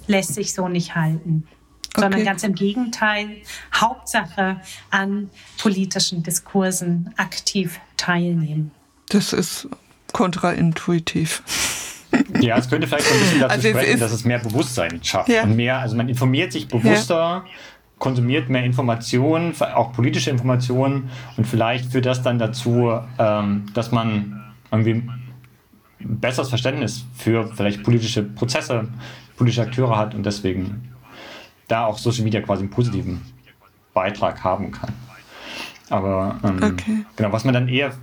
[0.07, 1.47] lässt sich so nicht halten.
[1.95, 2.01] Okay.
[2.01, 3.41] Sondern ganz im Gegenteil,
[3.75, 8.71] Hauptsache an politischen Diskursen aktiv teilnehmen.
[9.09, 9.67] Das ist
[10.11, 11.43] kontraintuitiv.
[12.41, 15.29] Ja, es könnte vielleicht so ein bisschen dazu also sprechen, dass es mehr Bewusstsein schafft
[15.29, 15.43] ja.
[15.43, 17.45] und mehr, also man informiert sich bewusster, ja.
[17.99, 24.43] konsumiert mehr Informationen, auch politische Informationen und vielleicht führt das dann dazu, ähm, dass man
[24.71, 25.03] irgendwie
[26.01, 28.87] ein besseres Verständnis für vielleicht politische Prozesse,
[29.37, 30.89] politische Akteure hat und deswegen
[31.67, 33.21] da auch Social Media quasi einen positiven
[33.93, 34.93] Beitrag haben kann.
[35.89, 37.05] Aber ähm, okay.
[37.15, 37.93] genau, was man dann eher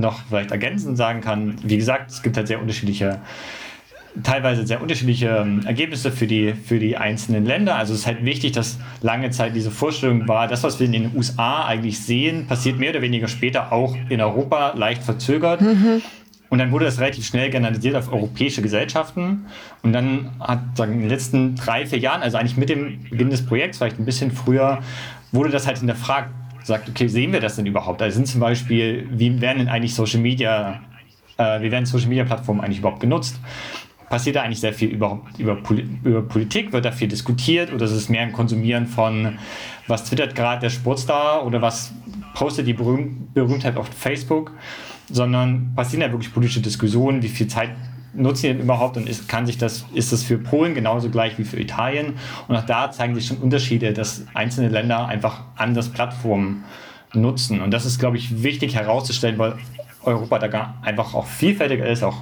[0.00, 3.20] noch vielleicht ergänzend sagen kann, wie gesagt, es gibt halt sehr unterschiedliche
[4.22, 7.76] teilweise sehr unterschiedliche ähm, Ergebnisse für die, für die einzelnen Länder.
[7.76, 10.92] Also es ist halt wichtig, dass lange Zeit diese Vorstellung war, das, was wir in
[10.92, 15.60] den USA eigentlich sehen, passiert mehr oder weniger später auch in Europa, leicht verzögert.
[15.60, 16.02] Mhm.
[16.50, 19.46] Und dann wurde das relativ schnell generalisiert auf europäische Gesellschaften.
[19.82, 23.30] Und dann hat sagen, in den letzten drei, vier Jahren, also eigentlich mit dem Beginn
[23.30, 24.78] des Projekts, vielleicht ein bisschen früher,
[25.32, 26.30] wurde das halt hinterfragt
[26.64, 28.02] sagt, okay, sehen wir das denn überhaupt?
[28.02, 30.80] Also sind zum Beispiel, wie werden denn eigentlich Social Media,
[31.36, 33.38] äh, wie werden Social Media Plattformen eigentlich überhaupt genutzt?
[34.08, 35.58] Passiert da eigentlich sehr viel über, über,
[36.04, 36.72] über Politik?
[36.72, 39.38] Wird da viel diskutiert oder ist es mehr ein Konsumieren von,
[39.86, 41.92] was twittert gerade der Sportstar oder was
[42.34, 44.52] postet die Berühm Berühmtheit auf Facebook?
[45.10, 47.70] Sondern passieren da wirklich politische Diskussionen, wie viel Zeit
[48.14, 51.44] nutzen die überhaupt und ist, kann sich das, ist das für Polen genauso gleich wie
[51.44, 52.14] für Italien?
[52.48, 56.64] Und auch da zeigen sich schon Unterschiede, dass einzelne Länder einfach anders Plattformen
[57.12, 57.60] nutzen.
[57.60, 59.54] Und das ist, glaube ich, wichtig herauszustellen, weil
[60.02, 62.16] Europa da einfach auch vielfältiger ist, auch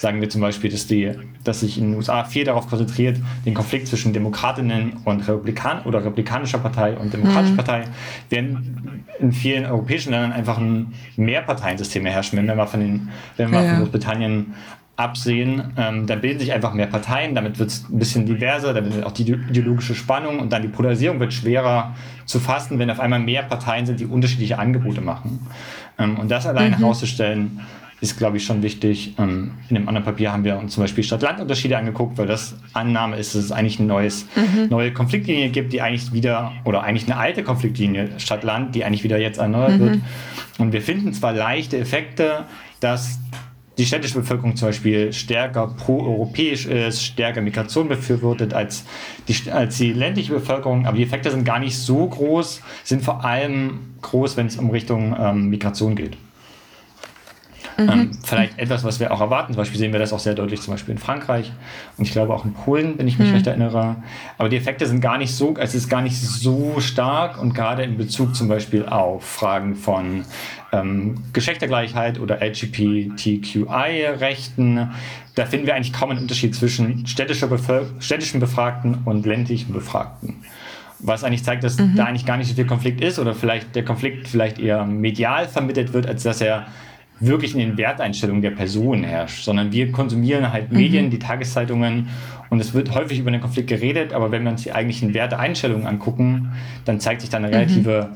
[0.00, 1.12] sagen wir zum Beispiel, dass, die,
[1.44, 5.98] dass sich in den USA viel darauf konzentriert, den Konflikt zwischen Demokratinnen und Republikan oder
[5.98, 7.56] Republikanischer Partei und Demokratischer mhm.
[7.56, 7.84] Partei,
[8.30, 8.60] während
[9.18, 12.38] in vielen europäischen Ländern einfach ein Mehrparteiensystem herrschen.
[12.38, 14.54] Wenn wir mal von, den, wenn wir ja, von Großbritannien
[15.00, 15.72] absehen.
[15.76, 19.12] Ähm, dann bilden sich einfach mehr Parteien, damit wird es ein bisschen diverser, wird auch
[19.12, 21.94] die ideologische Spannung und dann die Polarisierung wird schwerer
[22.26, 25.46] zu fassen, wenn auf einmal mehr Parteien sind, die unterschiedliche Angebote machen.
[25.98, 26.76] Ähm, und das allein mhm.
[26.76, 27.60] herauszustellen,
[28.00, 29.14] ist, glaube ich, schon wichtig.
[29.18, 33.16] Ähm, in dem anderen Papier haben wir uns zum Beispiel Stadt-Land-Unterschiede angeguckt, weil das Annahme
[33.16, 34.68] ist, dass es eigentlich eine neues, mhm.
[34.70, 39.18] neue Konfliktlinie gibt, die eigentlich wieder, oder eigentlich eine alte Konfliktlinie Stadt-Land, die eigentlich wieder
[39.18, 39.80] jetzt erneuert mhm.
[39.80, 39.98] wird.
[40.58, 42.44] Und wir finden zwar leichte Effekte,
[42.80, 43.18] dass
[43.80, 48.84] die städtische Bevölkerung zum Beispiel stärker pro-europäisch ist, stärker Migration befürwortet als
[49.26, 50.86] die, als die ländliche Bevölkerung.
[50.86, 54.68] Aber die Effekte sind gar nicht so groß, sind vor allem groß, wenn es um
[54.68, 56.18] Richtung ähm, Migration geht.
[57.84, 57.90] Mhm.
[57.90, 59.52] Ähm, vielleicht etwas, was wir auch erwarten.
[59.52, 61.50] Zum Beispiel sehen wir das auch sehr deutlich zum Beispiel in Frankreich
[61.96, 63.34] und ich glaube auch in Polen, wenn ich mich mhm.
[63.34, 63.96] recht erinnere.
[64.38, 67.82] Aber die Effekte sind gar nicht so, es ist gar nicht so stark und gerade
[67.82, 70.24] in Bezug zum Beispiel auf Fragen von
[70.72, 74.90] ähm, Geschlechtergleichheit oder LGBTQI-Rechten,
[75.34, 80.44] da finden wir eigentlich kaum einen Unterschied zwischen städtischer Bevölker städtischen Befragten und ländlichen Befragten
[81.02, 81.96] was eigentlich zeigt, dass mhm.
[81.96, 85.48] da eigentlich gar nicht so viel Konflikt ist oder vielleicht der Konflikt vielleicht eher medial
[85.48, 86.66] vermittelt wird, als dass er
[87.20, 91.10] wirklich in den Werteinstellungen der Person herrscht, sondern wir konsumieren halt Medien, mhm.
[91.10, 92.08] die Tageszeitungen
[92.48, 95.86] und es wird häufig über den Konflikt geredet, aber wenn wir uns die eigentlichen Werteinstellungen
[95.86, 96.52] angucken,
[96.84, 97.54] dann zeigt sich da eine mhm.
[97.54, 98.10] relative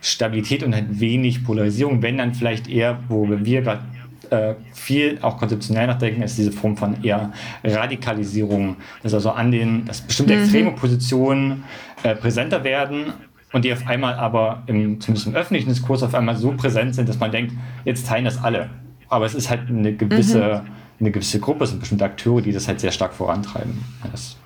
[0.00, 3.82] Stabilität und halt wenig Polarisierung, wenn dann vielleicht eher, wo wir gerade
[4.30, 9.84] äh, viel auch konzeptionell nachdenken, ist diese Form von eher Radikalisierung, dass also an den,
[9.84, 10.42] dass bestimmte mhm.
[10.42, 11.64] extreme Positionen
[12.02, 13.12] äh, präsenter werden
[13.52, 17.08] und die auf einmal aber im, zumindest im öffentlichen Diskurs auf einmal so präsent sind,
[17.08, 17.52] dass man denkt,
[17.84, 18.70] jetzt teilen das alle.
[19.08, 20.70] Aber es ist halt eine gewisse, mhm.
[21.00, 23.84] eine gewisse Gruppe, es sind bestimmte Akteure, die das halt sehr stark vorantreiben.
[24.10, 24.36] Das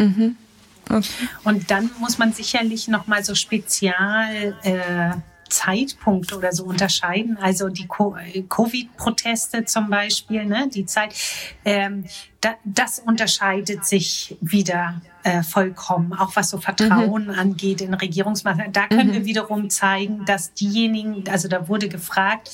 [0.00, 0.36] mhm.
[0.90, 1.08] okay.
[1.44, 5.12] Und dann muss man sicherlich nochmal so spezial äh,
[5.52, 7.36] Zeitpunkte oder so unterscheiden.
[7.40, 11.14] Also die äh, Covid-Proteste zum Beispiel, ne, die Zeit,
[11.64, 12.04] ähm,
[12.40, 17.38] da, das unterscheidet sich wieder äh, vollkommen, auch was so Vertrauen mhm.
[17.38, 18.72] angeht in Regierungsmaßnahmen.
[18.72, 19.14] Da können mhm.
[19.14, 22.50] wir wiederum zeigen, dass diejenigen, also da wurde gefragt,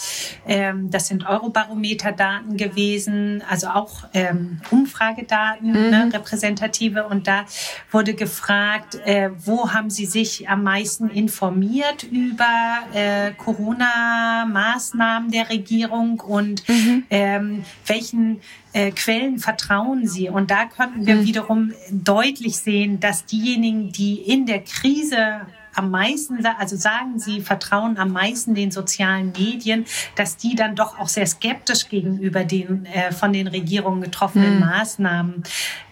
[0.46, 5.90] ähm, das sind Eurobarometer-Daten gewesen, also auch ähm, Umfragedaten, mhm.
[5.90, 7.06] ne, repräsentative.
[7.06, 7.44] Und da
[7.90, 16.20] wurde gefragt, äh, wo haben Sie sich am meisten informiert über äh, Corona-Maßnahmen der Regierung
[16.20, 17.04] und mhm.
[17.10, 18.40] ähm, welchen
[18.72, 20.28] äh, Quellen vertrauen sie?
[20.28, 21.24] Und da konnten wir mhm.
[21.24, 25.42] wiederum deutlich sehen, dass diejenigen, die in der Krise
[25.78, 29.84] am meisten, also sagen sie, vertrauen am meisten den sozialen Medien,
[30.16, 34.60] dass die dann doch auch sehr skeptisch gegenüber den äh, von den Regierungen getroffenen mhm.
[34.60, 35.42] Maßnahmen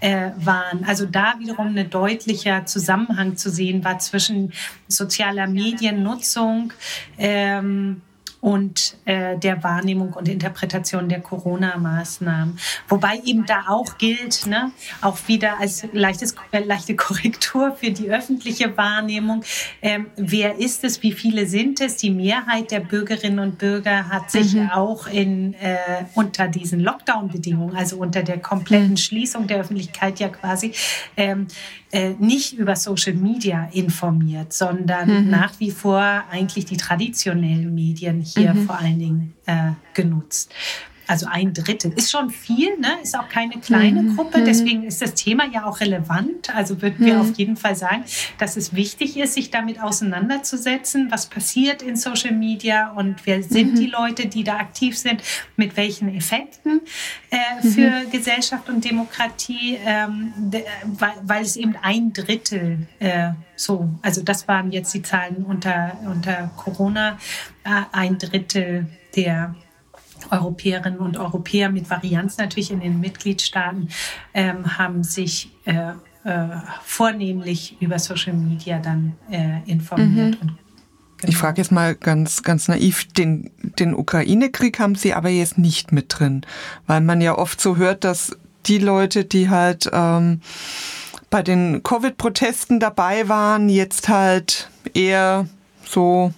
[0.00, 0.84] äh, waren.
[0.84, 4.52] Also da wiederum ein deutlicher Zusammenhang zu sehen war zwischen
[4.88, 6.72] sozialer Mediennutzung,
[7.16, 8.02] ähm,
[8.46, 12.56] und äh, der Wahrnehmung und Interpretation der Corona-Maßnahmen.
[12.86, 14.70] Wobei eben da auch gilt, ne,
[15.02, 19.42] auch wieder als leichtes, äh, leichte Korrektur für die öffentliche Wahrnehmung,
[19.82, 21.96] ähm, wer ist es, wie viele sind es?
[21.96, 24.70] Die Mehrheit der Bürgerinnen und Bürger hat sich mhm.
[24.70, 28.96] auch in, äh, unter diesen Lockdown-Bedingungen, also unter der kompletten mhm.
[28.96, 30.70] Schließung der Öffentlichkeit ja quasi,
[31.16, 31.48] ähm,
[31.96, 35.30] äh, nicht über Social Media informiert, sondern mhm.
[35.30, 38.66] nach wie vor eigentlich die traditionellen Medien hier mhm.
[38.66, 40.52] vor allen Dingen äh, genutzt.
[41.06, 42.88] Also ein Drittel ist schon viel, ne?
[43.02, 44.16] ist auch keine kleine mhm.
[44.16, 44.38] Gruppe.
[44.38, 44.44] Mhm.
[44.44, 46.54] Deswegen ist das Thema ja auch relevant.
[46.54, 47.20] Also würden wir mhm.
[47.20, 48.04] auf jeden Fall sagen,
[48.38, 53.72] dass es wichtig ist, sich damit auseinanderzusetzen, was passiert in Social Media und wer sind
[53.72, 53.76] mhm.
[53.76, 55.22] die Leute, die da aktiv sind,
[55.56, 56.80] mit welchen Effekten
[57.30, 58.10] äh, für mhm.
[58.10, 60.32] Gesellschaft und Demokratie, ähm,
[60.98, 65.98] weil, weil, es eben ein Drittel äh, so, also das waren jetzt die Zahlen unter,
[66.04, 67.18] unter Corona,
[67.64, 69.54] äh, ein Drittel der
[70.30, 73.88] Europäerinnen und Europäer mit Varianz natürlich in den Mitgliedstaaten
[74.34, 75.92] ähm, haben sich äh,
[76.24, 76.48] äh,
[76.82, 80.42] vornehmlich über Social Media dann äh, informiert.
[80.42, 80.56] Mhm.
[81.18, 81.30] Genau.
[81.30, 85.92] Ich frage jetzt mal ganz, ganz naiv, den, den Ukraine-Krieg haben Sie aber jetzt nicht
[85.92, 86.42] mit drin,
[86.86, 90.40] weil man ja oft so hört, dass die Leute, die halt ähm,
[91.30, 95.46] bei den Covid-Protesten dabei waren, jetzt halt eher
[95.84, 96.32] so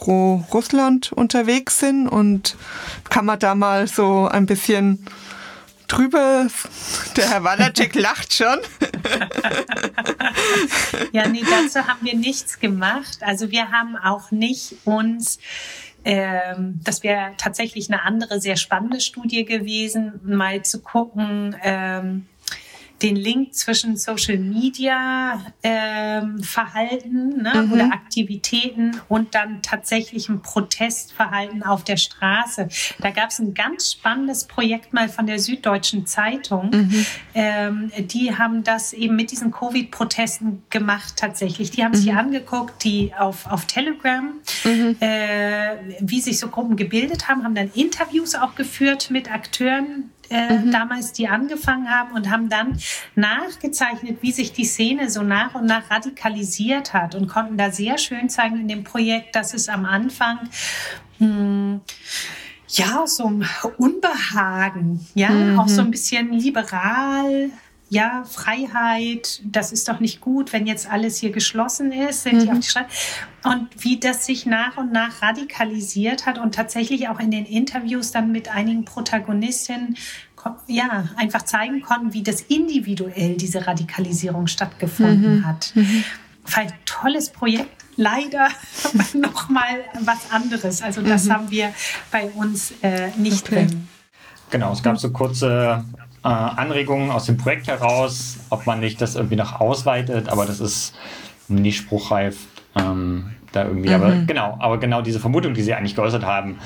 [0.00, 2.56] pro Russland unterwegs sind und
[3.10, 5.04] kann man da mal so ein bisschen
[5.88, 6.46] drüber.
[7.16, 8.60] Der Herr Walacek lacht schon.
[11.12, 13.18] ja, nee, dazu haben wir nichts gemacht.
[13.20, 15.38] Also wir haben auch nicht uns
[16.02, 22.24] ähm, das wäre tatsächlich eine andere, sehr spannende Studie gewesen, mal zu gucken, ähm,
[23.02, 27.72] den Link zwischen Social Media ähm, Verhalten ne, mhm.
[27.72, 32.68] oder Aktivitäten und dann tatsächlichem Protestverhalten auf der Straße.
[33.00, 36.70] Da gab es ein ganz spannendes Projekt mal von der Süddeutschen Zeitung.
[36.70, 37.06] Mhm.
[37.34, 41.70] Ähm, die haben das eben mit diesen Covid-Protesten gemacht tatsächlich.
[41.70, 41.96] Die haben mhm.
[41.96, 44.34] sich angeguckt, die auf, auf Telegram,
[44.64, 44.96] mhm.
[45.00, 50.58] äh, wie sich so Gruppen gebildet haben, haben dann Interviews auch geführt mit Akteuren äh,
[50.58, 50.70] mhm.
[50.70, 52.78] damals, die angefangen haben und haben dann
[53.14, 57.98] nachgezeichnet, wie sich die Szene so nach und nach radikalisiert hat und konnten da sehr
[57.98, 60.38] schön zeigen in dem Projekt, dass es am Anfang
[61.18, 61.80] mh, hm,
[62.68, 63.44] ja, so ein
[63.78, 65.58] Unbehagen, ja, mhm.
[65.58, 67.50] auch so ein bisschen liberal
[67.90, 72.40] ja, Freiheit, das ist doch nicht gut, wenn jetzt alles hier geschlossen ist, sind mhm.
[72.40, 72.86] die auf die Straße.
[73.42, 78.12] Und wie das sich nach und nach radikalisiert hat und tatsächlich auch in den Interviews
[78.12, 79.96] dann mit einigen Protagonistinnen
[80.68, 85.46] ja, einfach zeigen konnten, wie das individuell diese Radikalisierung stattgefunden mhm.
[85.46, 85.72] hat.
[85.74, 86.04] Mhm.
[86.54, 88.48] Ein tolles Projekt, leider
[89.14, 90.80] noch mal was anderes.
[90.80, 91.32] Also das mhm.
[91.32, 91.74] haben wir
[92.12, 93.66] bei uns äh, nicht okay.
[93.66, 93.88] drin.
[94.50, 95.84] Genau, es gab so kurze
[96.22, 100.60] äh, Anregungen aus dem Projekt heraus, ob man nicht das irgendwie noch ausweitet, aber das
[100.60, 100.94] ist
[101.48, 102.36] nicht spruchreif.
[102.76, 103.94] Ähm, da irgendwie, mhm.
[103.94, 106.58] aber genau, aber genau diese Vermutung, die Sie eigentlich geäußert haben,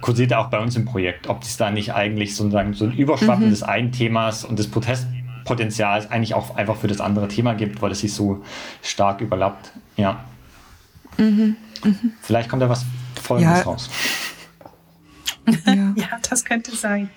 [0.00, 3.46] kursiert auch bei uns im Projekt, ob es da nicht eigentlich sozusagen so ein Überschwappen
[3.46, 3.50] mhm.
[3.50, 7.92] des einen Themas und des Protestpotenzials eigentlich auch einfach für das andere Thema gibt, weil
[7.92, 8.42] es sich so
[8.82, 9.72] stark überlappt.
[9.96, 10.24] Ja.
[11.18, 11.56] Mhm.
[11.84, 12.12] Mhm.
[12.22, 12.84] Vielleicht kommt da was
[13.22, 13.64] Folgendes ja.
[13.64, 13.90] raus.
[15.66, 15.92] Ja.
[15.94, 17.10] ja, das könnte sein.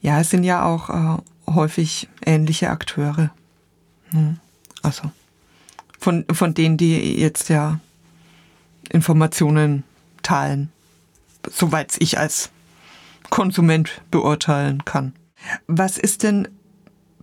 [0.00, 3.30] Ja, es sind ja auch äh, häufig ähnliche Akteure.
[4.10, 4.38] Hm.
[4.82, 5.10] Also
[5.98, 7.80] von, von denen, die jetzt ja
[8.90, 9.84] Informationen
[10.22, 10.70] teilen,
[11.50, 12.50] soweit ich als
[13.30, 15.14] Konsument beurteilen kann.
[15.66, 16.48] Was ist denn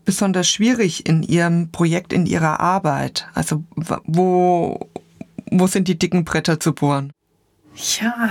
[0.04, 3.28] besonders schwierig in Ihrem Projekt, in Ihrer Arbeit?
[3.34, 4.90] Also wo,
[5.50, 7.14] wo sind die dicken Bretter zu bohren?
[8.00, 8.30] Ja,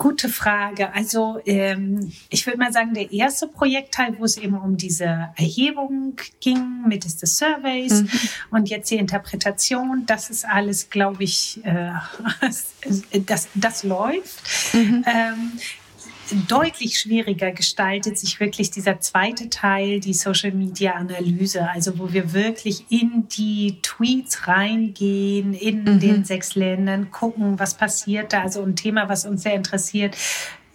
[0.00, 0.94] Gute Frage.
[0.94, 6.16] Also ähm, ich würde mal sagen, der erste Projektteil, wo es eben um diese Erhebung
[6.40, 8.08] ging mittels des Surveys mhm.
[8.50, 11.92] und jetzt die Interpretation, das ist alles, glaube ich, äh,
[13.26, 14.40] das, das läuft.
[14.72, 15.04] Mhm.
[15.06, 15.52] Ähm,
[16.48, 22.32] deutlich schwieriger gestaltet sich wirklich dieser zweite Teil, die Social Media Analyse, also wo wir
[22.32, 26.00] wirklich in die Tweets reingehen, in mhm.
[26.00, 28.42] den sechs Ländern, gucken, was passiert da.
[28.42, 30.16] Also ein Thema, was uns sehr interessiert,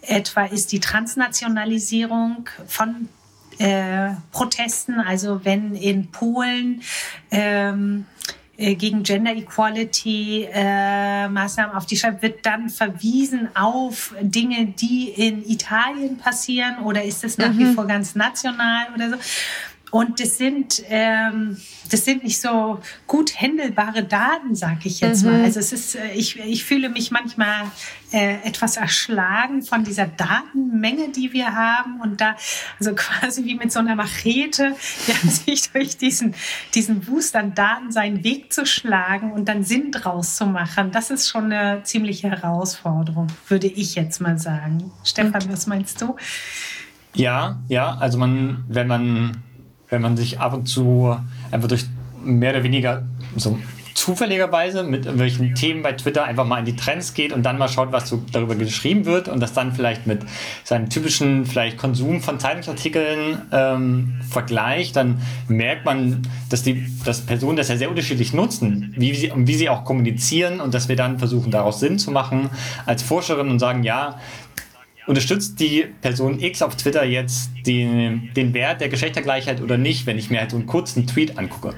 [0.02, 3.08] etwa ist die Transnationalisierung von
[3.58, 5.00] äh, Protesten.
[5.00, 6.82] Also wenn in Polen
[7.30, 8.15] ähm, äh,
[8.56, 15.48] gegen Gender Equality äh, Maßnahmen auf die Schreibe, wird dann verwiesen auf Dinge, die in
[15.48, 17.58] Italien passieren oder ist es nach mhm.
[17.58, 19.16] wie vor ganz national oder so?
[19.92, 21.56] Und das sind, ähm,
[21.90, 25.30] das sind nicht so gut händelbare Daten, sag ich jetzt mhm.
[25.30, 25.44] mal.
[25.44, 27.70] Also es ist, äh, ich, ich fühle mich manchmal
[28.10, 32.00] äh, etwas erschlagen von dieser Datenmenge, die wir haben.
[32.00, 32.34] Und da,
[32.80, 34.74] also quasi wie mit so einer Machete,
[35.06, 36.34] ja, sich durch diesen,
[36.74, 41.10] diesen Wust an Daten seinen Weg zu schlagen und dann Sinn draus zu machen, das
[41.10, 44.90] ist schon eine ziemliche Herausforderung, würde ich jetzt mal sagen.
[45.04, 46.16] Stefan, was meinst du?
[47.14, 49.42] Ja, ja, also man, wenn man
[49.88, 51.16] wenn man sich ab und zu
[51.50, 51.86] einfach durch
[52.24, 53.02] mehr oder weniger
[53.36, 53.58] so
[53.96, 57.68] zufälligerweise mit irgendwelchen Themen bei Twitter einfach mal in die Trends geht und dann mal
[57.68, 60.20] schaut, was so darüber geschrieben wird und das dann vielleicht mit
[60.64, 67.56] seinem typischen vielleicht Konsum von Zeitungsartikeln ähm, vergleicht, dann merkt man, dass die dass Personen
[67.56, 71.18] das ja sehr unterschiedlich nutzen, wie sie, wie sie auch kommunizieren und dass wir dann
[71.18, 72.50] versuchen, daraus Sinn zu machen
[72.84, 74.18] als Forscherin und sagen, ja,
[75.06, 80.18] unterstützt die Person X auf Twitter jetzt den, den Wert der Geschlechtergleichheit oder nicht, wenn
[80.18, 81.74] ich mir halt so einen kurzen Tweet angucke.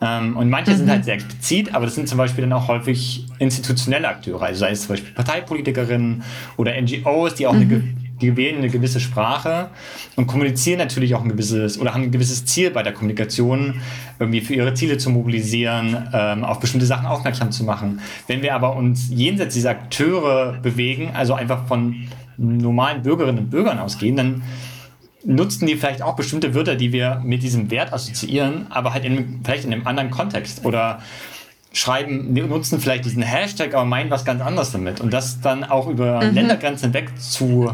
[0.00, 0.76] Ähm, und manche mhm.
[0.76, 4.60] sind halt sehr explizit, aber das sind zum Beispiel dann auch häufig institutionelle Akteure, also
[4.60, 6.22] sei es zum Beispiel Parteipolitikerinnen
[6.56, 7.60] oder NGOs, die auch mhm.
[7.60, 7.82] eine
[8.22, 9.68] die wählen eine gewisse Sprache
[10.16, 13.80] und kommunizieren natürlich auch ein gewisses oder haben ein gewisses Ziel bei der Kommunikation,
[14.18, 18.00] irgendwie für ihre Ziele zu mobilisieren, ähm, auf bestimmte Sachen aufmerksam zu machen.
[18.28, 23.78] Wenn wir aber uns jenseits dieser Akteure bewegen, also einfach von normalen Bürgerinnen und Bürgern
[23.78, 24.42] ausgehen, dann
[25.24, 29.40] nutzen die vielleicht auch bestimmte Wörter, die wir mit diesem Wert assoziieren, aber halt in,
[29.44, 30.64] vielleicht in einem anderen Kontext.
[30.64, 31.00] Oder
[31.72, 35.00] schreiben, nutzen vielleicht diesen Hashtag, aber meinen was ganz anderes damit.
[35.00, 36.34] Und das dann auch über mhm.
[36.34, 37.70] Ländergrenzen hinweg zu,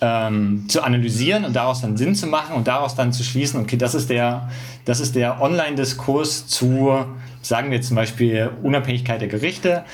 [0.00, 3.76] ähm, zu analysieren und daraus dann Sinn zu machen und daraus dann zu schließen, okay,
[3.76, 4.48] das ist der,
[4.84, 7.04] das ist der Online-Diskurs zu,
[7.42, 9.84] sagen wir zum Beispiel, Unabhängigkeit der Gerichte,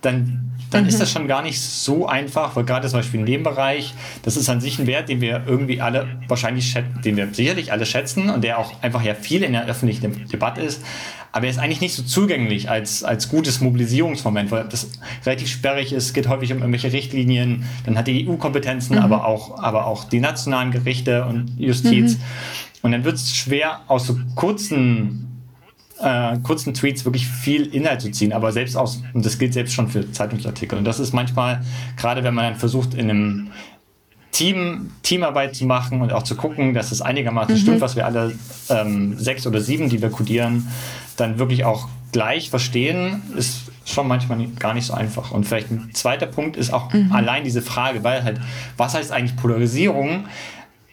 [0.00, 0.88] dann dann mhm.
[0.88, 4.36] ist das schon gar nicht so einfach, weil gerade zum Beispiel in dem Bereich, das
[4.36, 8.30] ist an sich ein Wert, den wir irgendwie alle wahrscheinlich, den wir sicherlich alle schätzen
[8.30, 10.82] und der auch einfach ja viel in der öffentlichen Debatte ist.
[11.32, 14.90] Aber er ist eigentlich nicht so zugänglich als, als gutes Mobilisierungsmoment, weil das
[15.24, 19.02] relativ sperrig ist, geht häufig um irgendwelche Richtlinien, dann hat die EU Kompetenzen, mhm.
[19.02, 22.14] aber, auch, aber auch die nationalen Gerichte und Justiz.
[22.14, 22.20] Mhm.
[22.82, 25.29] Und dann wird es schwer, aus so kurzen
[26.02, 29.74] äh, kurzen Tweets wirklich viel Inhalt zu ziehen, aber selbst aus, und das gilt selbst
[29.74, 30.78] schon für Zeitungsartikel.
[30.78, 31.62] Und das ist manchmal,
[31.96, 33.50] gerade wenn man dann versucht, in einem
[34.32, 37.58] Team, Teamarbeit zu machen und auch zu gucken, dass es einigermaßen mhm.
[37.58, 38.32] stimmt, was wir alle
[38.68, 40.68] ähm, sechs oder sieben, die wir codieren,
[41.16, 45.32] dann wirklich auch gleich verstehen, ist schon manchmal gar nicht so einfach.
[45.32, 47.12] Und vielleicht ein zweiter Punkt ist auch mhm.
[47.12, 48.40] allein diese Frage, weil halt,
[48.76, 50.26] was heißt eigentlich Polarisierung?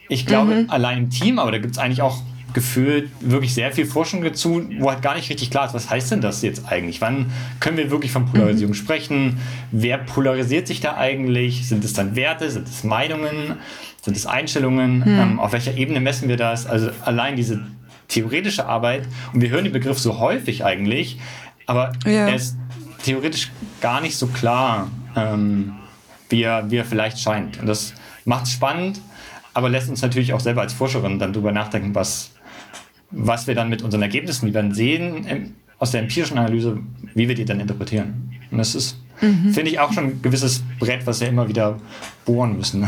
[0.08, 0.70] Ich glaube, mhm.
[0.70, 2.22] allein im Team, aber da gibt es eigentlich auch
[2.54, 6.10] gefühlt wirklich sehr viel Forschung dazu, wo halt gar nicht richtig klar ist, was heißt
[6.12, 7.00] denn das jetzt eigentlich?
[7.00, 7.30] Wann
[7.60, 8.78] können wir wirklich von Polarisierung mhm.
[8.78, 9.40] sprechen?
[9.70, 11.68] Wer polarisiert sich da eigentlich?
[11.68, 12.50] Sind es dann Werte?
[12.50, 13.56] Sind es Meinungen?
[14.02, 15.00] Sind es Einstellungen?
[15.00, 15.18] Mhm.
[15.18, 16.66] Ähm, auf welcher Ebene messen wir das?
[16.66, 17.60] Also allein diese
[18.08, 21.18] theoretische Arbeit, und wir hören den Begriff so häufig eigentlich,
[21.66, 22.28] aber ja.
[22.28, 22.56] er ist
[23.02, 25.74] theoretisch gar nicht so klar, ähm,
[26.30, 27.60] wie, er, wie er vielleicht scheint.
[27.60, 27.92] Und das
[28.24, 29.00] macht es spannend,
[29.54, 32.30] aber lässt uns natürlich auch selber als Forscherin dann darüber nachdenken, was,
[33.10, 36.78] was wir dann mit unseren Ergebnissen, die wir dann sehen, ähm, aus der empirischen Analyse,
[37.14, 38.32] wie wir die dann interpretieren.
[38.50, 39.52] Und das ist, mhm.
[39.52, 41.78] finde ich, auch schon ein gewisses Brett, was wir immer wieder
[42.24, 42.86] bohren müssen.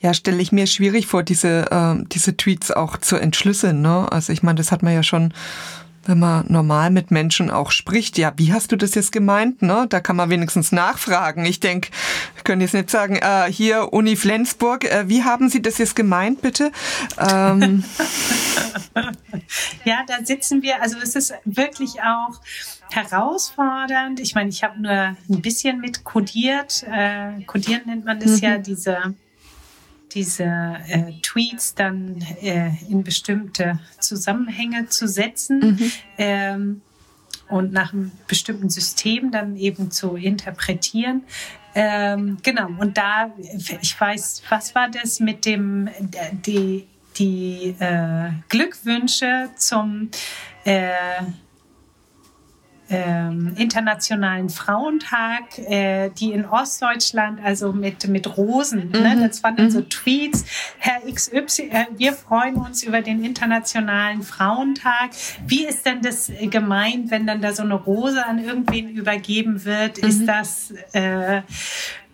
[0.00, 3.82] Ja, stelle ich mir schwierig vor, diese, äh, diese Tweets auch zu entschlüsseln.
[3.82, 4.10] Ne?
[4.10, 5.32] Also ich meine, das hat man ja schon
[6.04, 9.62] wenn man normal mit Menschen auch spricht, ja, wie hast du das jetzt gemeint?
[9.62, 9.86] Ne?
[9.88, 11.44] Da kann man wenigstens nachfragen.
[11.44, 11.90] Ich denke,
[12.34, 15.96] wir können jetzt nicht sagen, äh, hier Uni Flensburg, äh, wie haben Sie das jetzt
[15.96, 16.72] gemeint, bitte?
[17.18, 17.84] Ähm.
[19.84, 22.40] ja, da sitzen wir, also es ist wirklich auch
[22.90, 24.20] herausfordernd.
[24.20, 26.84] Ich meine, ich habe nur ein bisschen mit kodiert.
[26.90, 28.48] Äh, kodieren nennt man das mhm.
[28.48, 29.14] ja, diese
[30.14, 35.92] diese äh, Tweets dann äh, in bestimmte Zusammenhänge zu setzen mhm.
[36.18, 36.82] ähm,
[37.48, 41.24] und nach einem bestimmten System dann eben zu interpretieren.
[41.74, 43.30] Ähm, genau, und da,
[43.80, 45.88] ich weiß, was war das mit dem,
[46.46, 46.86] die,
[47.16, 50.10] die äh, Glückwünsche zum
[50.64, 50.92] äh,
[52.92, 58.98] ähm, Internationalen Frauentag, äh, die in Ostdeutschland, also mit, mit Rosen, ne?
[58.98, 59.20] mhm.
[59.20, 59.28] ne?
[59.28, 59.88] das waren dann so mhm.
[59.88, 60.44] Tweets,
[60.78, 65.10] Herr XY, äh, wir freuen uns über den Internationalen Frauentag.
[65.46, 70.02] Wie ist denn das gemeint, wenn dann da so eine Rose an irgendwen übergeben wird?
[70.02, 70.08] Mhm.
[70.08, 70.74] Ist das...
[70.92, 71.42] Äh,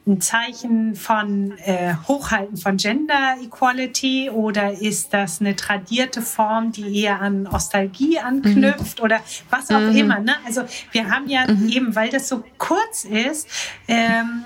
[0.09, 7.03] ein Zeichen von äh, Hochhalten von Gender Equality oder ist das eine tradierte Form, die
[7.03, 9.05] eher an Nostalgie anknüpft mhm.
[9.05, 9.97] oder was auch mhm.
[9.97, 10.19] immer?
[10.21, 10.35] Ne?
[10.47, 11.69] Also wir haben ja mhm.
[11.69, 13.49] eben, weil das so kurz ist
[13.87, 14.43] ähm,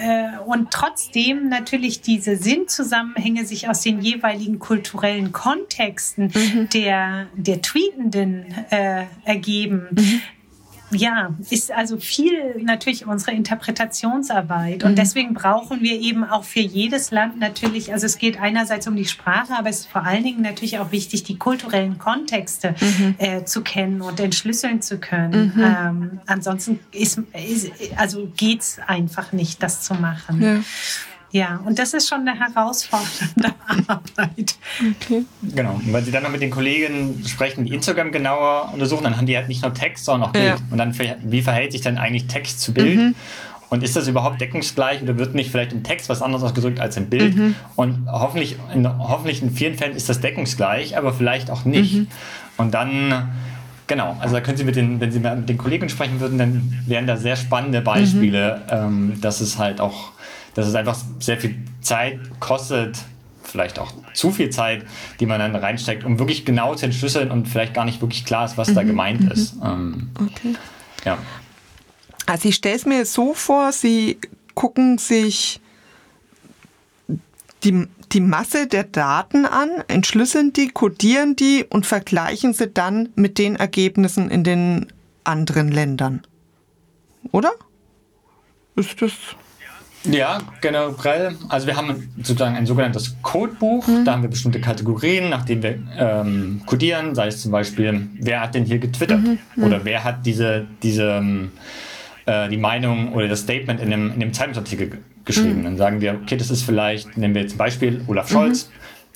[0.00, 6.68] äh, und trotzdem natürlich diese Sinnzusammenhänge sich aus den jeweiligen kulturellen Kontexten mhm.
[6.70, 10.20] der, der Tweetenden äh, ergeben, mhm
[10.90, 14.84] ja, ist also viel natürlich unsere Interpretationsarbeit.
[14.84, 14.96] Und mhm.
[14.96, 19.04] deswegen brauchen wir eben auch für jedes Land natürlich, also es geht einerseits um die
[19.04, 23.14] Sprache, aber es ist vor allen Dingen natürlich auch wichtig, die kulturellen Kontexte mhm.
[23.18, 25.52] äh, zu kennen und entschlüsseln zu können.
[25.54, 25.62] Mhm.
[25.62, 30.42] Ähm, ansonsten ist, ist also geht's einfach nicht, das zu machen.
[30.42, 30.60] Ja.
[31.30, 33.54] Ja, und das ist schon eine herausfordernde
[33.86, 34.56] Arbeit.
[34.80, 35.24] Okay.
[35.42, 35.74] Genau.
[35.74, 39.26] Und wenn Sie dann noch mit den Kollegen sprechen, die Instagram genauer untersuchen, dann haben
[39.26, 40.46] die halt nicht nur Text, sondern auch Bild.
[40.46, 40.56] Ja.
[40.70, 42.98] Und dann, wie verhält sich dann eigentlich Text zu Bild?
[42.98, 43.14] Mhm.
[43.70, 46.96] Und ist das überhaupt deckungsgleich oder wird nicht vielleicht im Text was anderes ausgedrückt als
[46.96, 47.36] im Bild?
[47.36, 47.54] Mhm.
[47.76, 51.94] Und hoffentlich in, hoffentlich in vielen Fällen ist das deckungsgleich, aber vielleicht auch nicht.
[51.94, 52.06] Mhm.
[52.56, 53.28] Und dann,
[53.86, 56.82] genau, also da können Sie mit den, wenn Sie mit den Kollegen sprechen würden, dann
[56.86, 58.72] wären da sehr spannende Beispiele, mhm.
[58.72, 60.12] ähm, dass es halt auch
[60.58, 62.98] dass es einfach sehr viel Zeit kostet,
[63.44, 64.84] vielleicht auch zu viel Zeit,
[65.20, 68.44] die man dann reinsteckt, um wirklich genau zu entschlüsseln und vielleicht gar nicht wirklich klar
[68.44, 68.74] ist, was mhm.
[68.74, 69.30] da gemeint mhm.
[69.30, 69.54] ist.
[69.62, 70.56] Ähm, okay.
[71.04, 71.18] Ja.
[72.26, 74.18] Also ich stelle es mir so vor, Sie
[74.56, 75.60] gucken sich
[77.62, 83.38] die, die Masse der Daten an, entschlüsseln die, codieren die und vergleichen sie dann mit
[83.38, 84.92] den Ergebnissen in den
[85.22, 86.22] anderen Ländern.
[87.30, 87.52] Oder?
[88.74, 89.12] Ist das
[90.10, 91.36] ja, generell.
[91.48, 93.86] Also wir haben sozusagen ein sogenanntes Codebuch.
[93.86, 94.04] Mhm.
[94.04, 97.14] Da haben wir bestimmte Kategorien, nach denen wir ähm, codieren.
[97.14, 99.20] Sei es zum Beispiel, wer hat denn hier getwittert?
[99.20, 99.38] Mhm.
[99.56, 99.64] mhm.
[99.64, 101.52] Oder wer hat diese, diese ähm,
[102.26, 105.60] äh, die Meinung oder das Statement in dem, in dem Zeitungsartikel geschrieben.
[105.60, 105.64] Mhm.
[105.64, 108.70] Dann sagen wir, okay, das ist vielleicht, nehmen wir jetzt ein Beispiel, Olaf Scholz.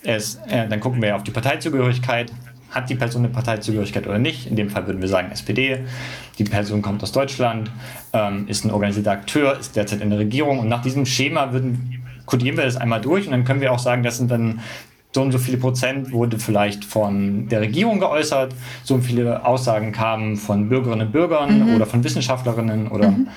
[0.05, 0.11] Mhm.
[0.11, 2.33] Ist, äh, dann gucken wir auf die Parteizugehörigkeit
[2.73, 4.47] hat die Person eine Parteizugehörigkeit oder nicht.
[4.47, 5.79] In dem Fall würden wir sagen SPD.
[6.39, 7.71] Die Person kommt aus Deutschland,
[8.13, 10.59] ähm, ist ein organisierter Akteur, ist derzeit in der Regierung.
[10.59, 13.79] Und nach diesem Schema würden, kodieren wir das einmal durch und dann können wir auch
[13.79, 14.61] sagen, das sind dann
[15.15, 20.37] so und so viele Prozent wurde vielleicht von der Regierung geäußert, so viele Aussagen kamen
[20.37, 21.77] von Bürgerinnen und Bürgern mhm.
[21.77, 23.29] oder von Wissenschaftlerinnen oder mhm.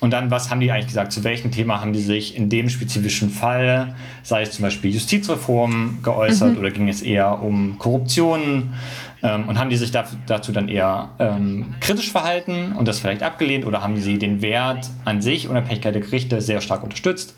[0.00, 1.12] Und dann, was haben die eigentlich gesagt?
[1.12, 6.00] Zu welchem Thema haben die sich in dem spezifischen Fall, sei es zum Beispiel Justizreform,
[6.02, 6.58] geäußert mhm.
[6.58, 8.74] oder ging es eher um Korruption?
[9.22, 13.64] Ähm, und haben die sich dazu dann eher ähm, kritisch verhalten und das vielleicht abgelehnt
[13.64, 17.34] oder haben sie den Wert an sich, Unabhängigkeit der Gerichte, sehr stark unterstützt?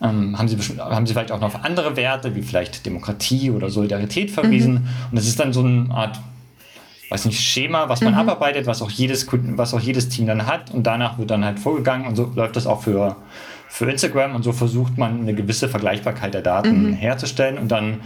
[0.00, 3.70] Ähm, haben, sie haben sie vielleicht auch noch auf andere Werte wie vielleicht Demokratie oder
[3.70, 4.74] Solidarität verwiesen?
[4.74, 4.88] Mhm.
[5.10, 6.20] Und das ist dann so eine Art
[7.10, 8.20] weiß nicht, Schema, was man mhm.
[8.20, 10.70] abarbeitet, was auch, jedes, was auch jedes Team dann hat.
[10.72, 12.06] Und danach wird dann halt vorgegangen.
[12.06, 13.16] Und so läuft das auch für,
[13.68, 14.34] für Instagram.
[14.34, 16.92] Und so versucht man eine gewisse Vergleichbarkeit der Daten mhm.
[16.94, 17.58] herzustellen.
[17.58, 18.00] Und dann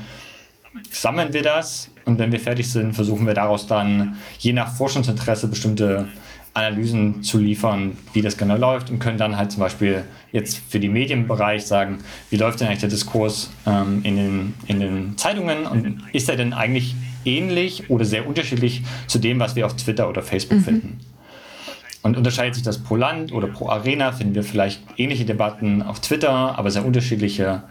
[0.90, 1.90] sammeln wir das.
[2.04, 6.08] Und wenn wir fertig sind, versuchen wir daraus dann je nach Forschungsinteresse bestimmte
[6.54, 8.90] Analysen zu liefern, wie das genau läuft.
[8.90, 11.98] Und können dann halt zum Beispiel jetzt für den Medienbereich sagen,
[12.30, 15.66] wie läuft denn eigentlich der Diskurs ähm, in, den, in den Zeitungen?
[15.66, 16.94] Und ist er denn eigentlich
[17.24, 20.64] ähnlich oder sehr unterschiedlich zu dem, was wir auf Twitter oder Facebook mhm.
[20.64, 21.00] finden?
[22.02, 26.00] Und unterscheidet sich das pro Land oder pro Arena, finden wir vielleicht ähnliche Debatten auf
[26.00, 27.62] Twitter, aber sehr unterschiedliche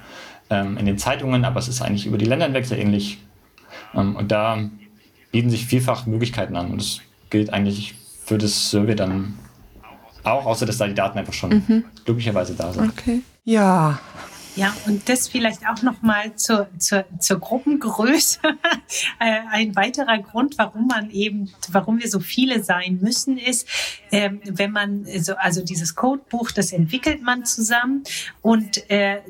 [0.50, 3.18] ähm, in den Zeitungen, aber es ist eigentlich über die Länder hinweg sehr ähnlich.
[3.94, 4.70] Ähm, und da
[5.32, 7.96] bieten sich vielfach Möglichkeiten an und das gilt eigentlich
[8.26, 9.38] für das Survey dann
[10.24, 11.84] auch, außer dass da die Daten einfach schon mhm.
[12.06, 12.90] glücklicherweise da sind.
[12.90, 13.22] Okay.
[13.44, 14.00] Ja,
[14.56, 18.40] ja, und das vielleicht auch nochmal zur, zur, zur Gruppengröße.
[19.20, 23.68] Äh, ein weiterer Grund, warum man eben, warum wir so viele sein müssen, ist,
[24.12, 28.04] ähm, wenn man so, also dieses Codebuch, das entwickelt man zusammen
[28.42, 29.22] und äh,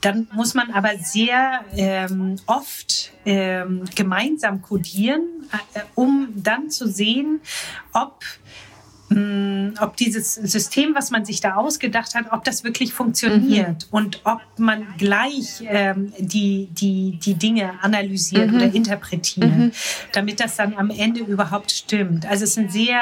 [0.00, 7.40] dann muss man aber sehr ähm, oft ähm, gemeinsam codieren, äh, um dann zu sehen,
[7.92, 8.22] ob
[9.80, 13.96] ob dieses System, was man sich da ausgedacht hat, ob das wirklich funktioniert mhm.
[13.96, 18.56] und ob man gleich ähm, die, die, die Dinge analysiert mhm.
[18.56, 19.72] oder interpretiert, mhm.
[20.12, 22.26] damit das dann am Ende überhaupt stimmt.
[22.26, 23.00] Also es ist ein sehr,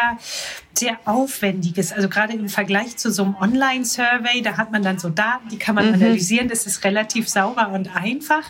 [0.74, 5.08] sehr aufwendiges, also gerade im Vergleich zu so einem Online-Survey, da hat man dann so
[5.08, 5.94] Daten, die kann man mhm.
[5.94, 8.44] analysieren, das ist relativ sauber und einfach,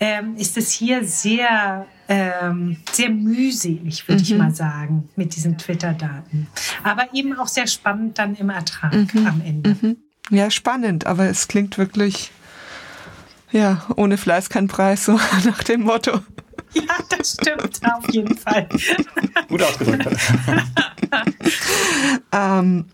[0.00, 4.28] ähm, ist es hier sehr ähm, sehr mühselig, würde mhm.
[4.28, 6.46] ich mal sagen, mit diesen Twitter-Daten.
[6.82, 9.26] Aber eben auch sehr spannend dann im Ertrag mhm.
[9.26, 9.76] am Ende.
[9.80, 9.96] Mhm.
[10.30, 12.32] Ja, spannend, aber es klingt wirklich,
[13.52, 15.12] ja, ohne Fleiß kein Preis, so
[15.44, 16.20] nach dem Motto.
[16.74, 18.68] Ja, das stimmt auf jeden Fall.
[19.48, 20.06] Gut ausgedrückt.
[22.32, 22.84] ähm,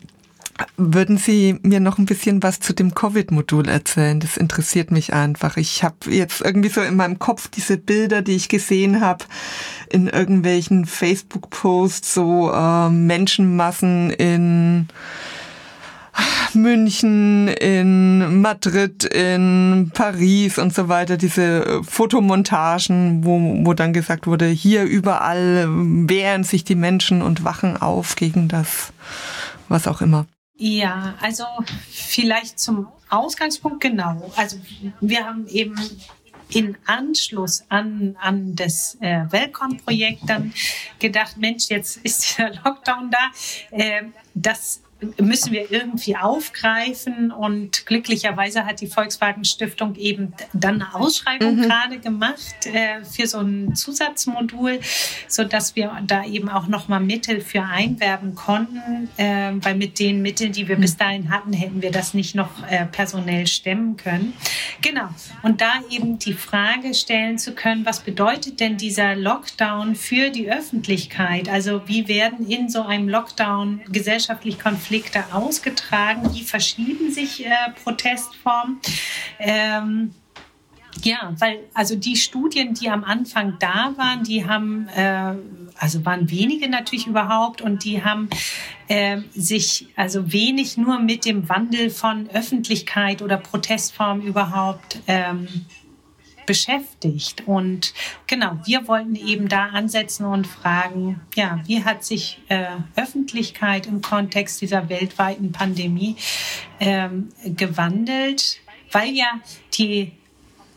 [0.77, 4.21] würden Sie mir noch ein bisschen was zu dem Covid-Modul erzählen?
[4.21, 5.57] Das interessiert mich einfach.
[5.57, 9.25] Ich habe jetzt irgendwie so in meinem Kopf diese Bilder, die ich gesehen habe
[9.91, 14.89] in irgendwelchen Facebook-Posts, so äh, Menschenmassen in
[16.55, 24.47] München, in Madrid, in Paris und so weiter, diese Fotomontagen, wo, wo dann gesagt wurde,
[24.47, 28.93] hier überall wehren sich die Menschen und wachen auf gegen das,
[29.69, 30.27] was auch immer.
[30.65, 31.45] Ja, also
[31.91, 34.31] vielleicht zum Ausgangspunkt genau.
[34.37, 34.59] Also
[35.01, 35.75] wir haben eben
[36.51, 40.55] in Anschluss an, an das äh, Welcome-Projekt dann
[41.01, 43.77] gedacht, Mensch, jetzt ist der Lockdown da.
[43.77, 44.05] Äh,
[44.35, 44.82] das
[45.21, 47.31] müssen wir irgendwie aufgreifen.
[47.31, 51.63] Und glücklicherweise hat die Volkswagen Stiftung eben dann eine Ausschreibung mhm.
[51.63, 54.81] gerade gemacht äh, für so ein Zusatzmodul,
[55.29, 60.23] so dass wir da eben auch nochmal Mittel für einwerben konnten, äh, weil mit den
[60.23, 60.83] Mitteln, die wir mhm.
[60.83, 64.35] bis dahin hatten, hätten wir das nicht noch äh, personell stemmen können.
[64.81, 65.09] Genau.
[65.43, 70.51] Und da eben die Frage stellen zu können, was bedeutet denn dieser Lockdown für die
[70.51, 71.49] Öffentlichkeit?
[71.49, 77.51] Also wie werden in so einem Lockdown gesellschaftlich Konflikte Konflikte ausgetragen, wie verschieben sich äh,
[77.83, 78.79] Protestformen.
[79.39, 80.15] Ähm,
[81.03, 85.33] ja, weil also die Studien, die am Anfang da waren, die haben, äh,
[85.79, 88.29] also waren wenige natürlich überhaupt und die haben
[88.89, 95.49] äh, sich also wenig nur mit dem Wandel von Öffentlichkeit oder Protestform überhaupt ähm,
[96.47, 97.47] beschäftigt.
[97.47, 97.95] Und
[98.27, 102.67] genau, wir wollten eben da ansetzen und fragen, ja, wie hat sich äh,
[102.97, 106.17] Öffentlichkeit im Kontext dieser weltweiten Pandemie
[106.81, 109.41] ähm, gewandelt, weil ja
[109.75, 110.13] die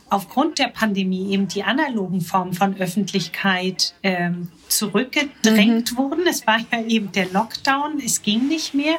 [0.09, 5.97] aufgrund der Pandemie eben die analogen Formen von Öffentlichkeit ähm, zurückgedrängt mhm.
[5.97, 6.27] wurden.
[6.27, 8.95] Es war ja eben der Lockdown, es ging nicht mehr.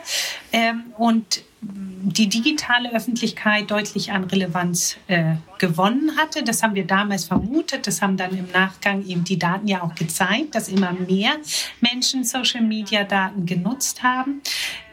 [0.53, 6.45] Ähm, und die digitale Öffentlichkeit deutlich an Relevanz äh, gewonnen hatte.
[6.45, 7.87] Das haben wir damals vermutet.
[7.87, 11.33] Das haben dann im Nachgang eben die Daten ja auch gezeigt, dass immer mehr
[11.81, 14.43] Menschen Social-Media-Daten genutzt haben.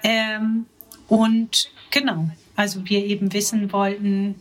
[0.04, 0.66] Ähm,
[1.08, 4.36] und genau, also wir eben wissen wollten,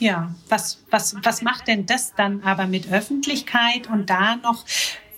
[0.00, 4.64] ja, was, was, was macht denn das dann aber mit Öffentlichkeit und da noch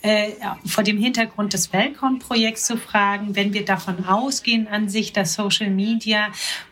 [0.03, 0.33] äh,
[0.65, 5.69] vor dem Hintergrund des Welcon-Projekts zu fragen, wenn wir davon ausgehen an sich, dass Social
[5.69, 6.27] Media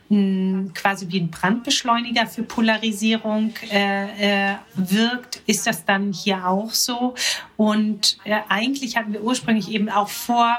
[0.09, 6.45] mh, hm, quasi wie ein Brandbeschleuniger für Polarisierung äh, äh, wirkt, ist das dann hier
[6.45, 7.15] auch so?
[7.55, 10.57] Und äh, eigentlich hatten wir ursprünglich eben auch vor,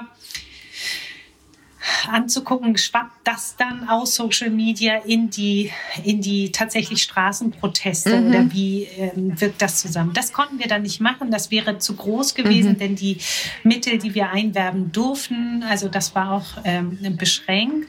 [2.10, 5.70] anzugucken, schwappt das dann aus Social Media in die,
[6.04, 8.28] in die tatsächlich Straßenproteste mhm.
[8.28, 10.12] oder wie ähm, wirkt das zusammen?
[10.14, 12.78] Das konnten wir dann nicht machen, das wäre zu groß gewesen, mhm.
[12.78, 13.18] denn die
[13.62, 17.88] Mittel, die wir einwerben durften, also das war auch ähm, beschränkt.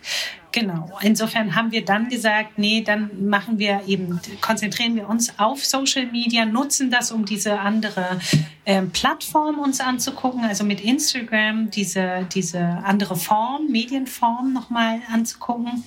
[0.54, 0.88] Genau.
[1.02, 6.06] Insofern haben wir dann gesagt, nee, dann machen wir eben, konzentrieren wir uns auf Social
[6.06, 8.20] Media, nutzen das, um diese andere
[8.64, 15.84] ähm, Plattform uns anzugucken, also mit Instagram diese, diese andere Form, Medienform nochmal anzugucken.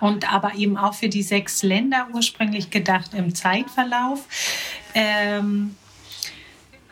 [0.00, 4.26] Und aber eben auch für die sechs Länder ursprünglich gedacht im Zeitverlauf.
[4.94, 5.76] Ähm,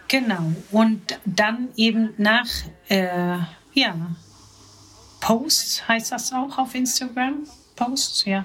[0.06, 0.52] genau.
[0.70, 2.46] Und dann eben nach,
[2.88, 3.38] äh,
[3.74, 3.96] ja,
[5.24, 7.44] Posts heißt das auch auf Instagram.
[7.76, 8.44] Posts, ja,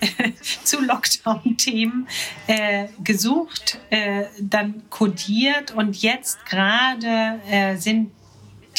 [0.64, 2.06] zu Lockdown-Themen
[2.46, 8.12] äh, gesucht, äh, dann kodiert und jetzt gerade äh, sind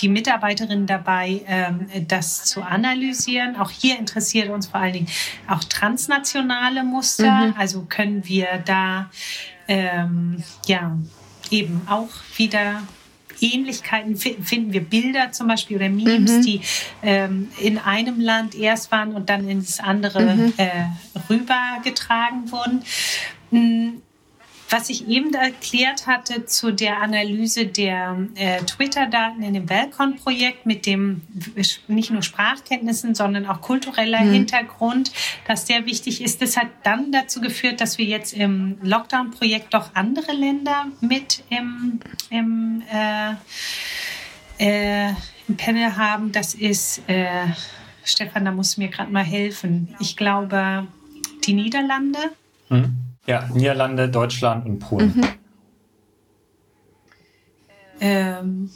[0.01, 3.57] die Mitarbeiterinnen dabei, ähm, das zu analysieren.
[3.57, 5.09] Auch hier interessiert uns vor allen Dingen
[5.47, 7.47] auch transnationale Muster.
[7.47, 7.55] Mhm.
[7.57, 9.11] Also können wir da
[9.67, 10.97] ähm, ja
[11.51, 12.81] eben auch wieder
[13.41, 16.41] Ähnlichkeiten finden wir Bilder zum Beispiel oder Memes, mhm.
[16.43, 16.61] die
[17.01, 20.53] ähm, in einem Land erst waren und dann ins andere mhm.
[20.57, 20.69] äh,
[21.29, 22.83] rübergetragen wurden.
[24.71, 30.85] Was ich eben erklärt hatte zu der Analyse der äh, Twitter-Daten in dem Belcon-Projekt mit
[30.85, 31.21] dem
[31.89, 34.31] nicht nur Sprachkenntnissen, sondern auch kultureller mhm.
[34.31, 35.11] Hintergrund,
[35.45, 36.41] dass sehr wichtig ist.
[36.41, 41.99] Das hat dann dazu geführt, dass wir jetzt im Lockdown-Projekt doch andere Länder mit im,
[42.29, 43.33] im, äh,
[44.57, 45.13] äh,
[45.49, 46.31] im Panel haben.
[46.31, 47.47] Das ist, äh,
[48.05, 49.93] Stefan, da muss mir gerade mal helfen.
[49.99, 50.87] Ich glaube,
[51.43, 52.19] die Niederlande.
[52.69, 53.10] Mhm.
[53.27, 55.13] Ja, Niederlande, Deutschland und Polen.
[55.15, 55.23] Mhm.
[57.99, 58.71] Ähm,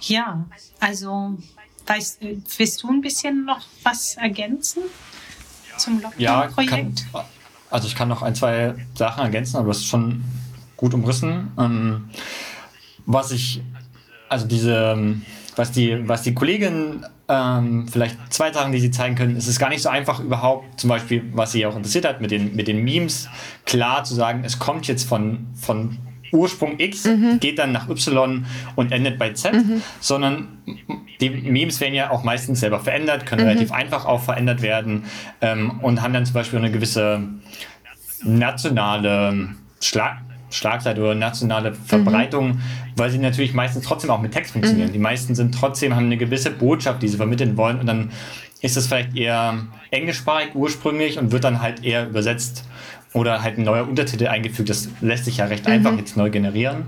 [0.00, 0.44] ja,
[0.78, 1.38] also
[1.86, 2.20] weißt,
[2.58, 4.82] willst du ein bisschen noch was ergänzen
[5.78, 7.06] zum Lockdown-Projekt?
[7.14, 7.24] Ja,
[7.70, 10.22] also ich kann noch ein, zwei Sachen ergänzen, aber das ist schon
[10.76, 11.50] gut umrissen.
[11.58, 12.10] Ähm,
[13.06, 13.62] was ich,
[14.28, 15.16] also diese,
[15.56, 19.36] was die, was die Kollegin ähm, vielleicht zwei Sachen, die Sie zeigen können.
[19.36, 22.30] Es ist gar nicht so einfach, überhaupt zum Beispiel, was Sie auch interessiert hat, mit
[22.30, 23.28] den, mit den Memes,
[23.66, 25.98] klar zu sagen, es kommt jetzt von, von
[26.32, 27.38] Ursprung X, mhm.
[27.40, 28.44] geht dann nach Y
[28.76, 29.82] und endet bei Z, mhm.
[30.00, 30.48] sondern
[31.20, 33.48] die Memes werden ja auch meistens selber verändert, können mhm.
[33.48, 35.04] relativ einfach auch verändert werden
[35.40, 37.22] ähm, und haben dann zum Beispiel eine gewisse
[38.22, 39.48] nationale
[39.80, 42.60] Schlag Schlagseite oder nationale Verbreitung, mhm.
[42.96, 44.88] weil sie natürlich meistens trotzdem auch mit Text funktionieren.
[44.88, 44.92] Mhm.
[44.92, 48.10] Die meisten sind trotzdem, haben eine gewisse Botschaft, die sie vermitteln wollen und dann
[48.60, 52.64] ist es vielleicht eher englischsprachig ursprünglich und wird dann halt eher übersetzt
[53.12, 54.68] oder halt ein neuer Untertitel eingefügt.
[54.68, 55.72] Das lässt sich ja recht mhm.
[55.72, 56.86] einfach jetzt neu generieren.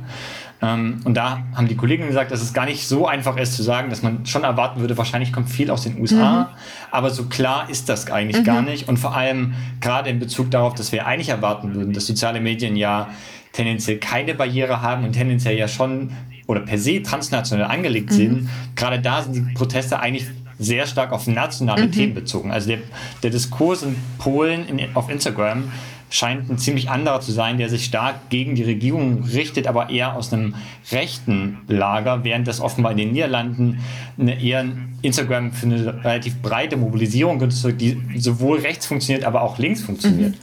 [0.62, 3.62] Ähm, und da haben die Kollegen gesagt, dass es gar nicht so einfach ist zu
[3.62, 6.46] sagen, dass man schon erwarten würde, wahrscheinlich kommt viel aus den USA, mhm.
[6.90, 8.44] aber so klar ist das eigentlich mhm.
[8.44, 8.88] gar nicht.
[8.88, 12.76] Und vor allem gerade in Bezug darauf, dass wir eigentlich erwarten würden, dass soziale Medien
[12.76, 13.08] ja
[13.53, 16.12] tendenziell keine Barriere haben und tendenziell ja schon
[16.46, 18.48] oder per se transnational angelegt sind, mhm.
[18.74, 20.26] gerade da sind die Proteste eigentlich
[20.59, 21.92] sehr stark auf nationale mhm.
[21.92, 22.51] Themen bezogen.
[22.51, 22.78] Also der,
[23.22, 25.70] der Diskurs in Polen in, auf Instagram
[26.11, 30.16] scheint ein ziemlich anderer zu sein, der sich stark gegen die Regierung richtet, aber eher
[30.16, 30.57] aus einem
[30.90, 33.78] rechten Lager, während das offenbar in den Niederlanden
[34.18, 34.66] eine eher
[35.03, 40.34] Instagram für eine relativ breite Mobilisierung, die sowohl rechts funktioniert, aber auch links funktioniert.
[40.34, 40.36] Mhm.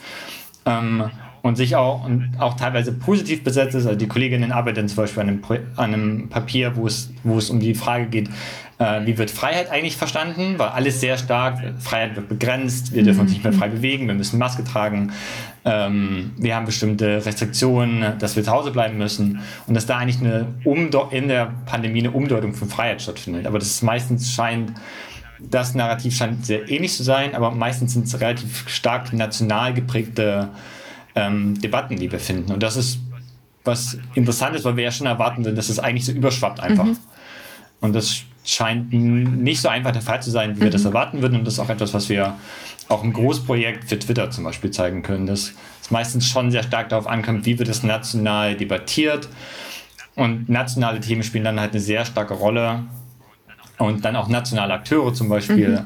[0.66, 1.04] Ähm,
[1.42, 3.86] und sich auch, und auch teilweise positiv besetzt ist.
[3.86, 5.44] Also die Kolleginnen arbeiten zum Beispiel an einem,
[5.76, 8.30] an einem Papier, wo es, wo es um die Frage geht,
[8.80, 10.56] äh, wie wird Freiheit eigentlich verstanden?
[10.58, 14.14] Weil alles sehr stark, Freiheit wird begrenzt, wir dürfen uns nicht mehr frei bewegen, wir
[14.14, 15.12] müssen Maske tragen,
[15.66, 20.20] ähm, wir haben bestimmte Restriktionen, dass wir zu Hause bleiben müssen und dass da eigentlich
[20.20, 23.48] eine Umde in der Pandemie eine Umdeutung von Freiheit stattfindet.
[23.48, 24.74] Aber das ist meistens scheint
[25.40, 30.50] das Narrativ scheint sehr ähnlich zu sein, aber meistens sind es relativ stark national geprägte
[31.18, 32.52] ähm, Debatten, die wir finden.
[32.52, 33.00] Und das ist
[33.64, 36.86] was interessant ist, weil wir ja schon erwarten, dass es eigentlich so überschwappt einfach.
[36.86, 36.98] Mhm.
[37.82, 40.88] Und das scheint nicht so einfach der Fall zu sein, wie wir das mhm.
[40.88, 41.40] erwarten würden.
[41.40, 42.36] Und das ist auch etwas, was wir
[42.88, 46.90] auch im Großprojekt für Twitter zum Beispiel zeigen können, dass es meistens schon sehr stark
[46.90, 49.28] darauf ankommt, wie wird es national debattiert.
[50.16, 52.86] Und nationale Themen spielen dann halt eine sehr starke Rolle.
[53.78, 55.70] Und dann auch nationale Akteure zum Beispiel.
[55.70, 55.86] Mhm.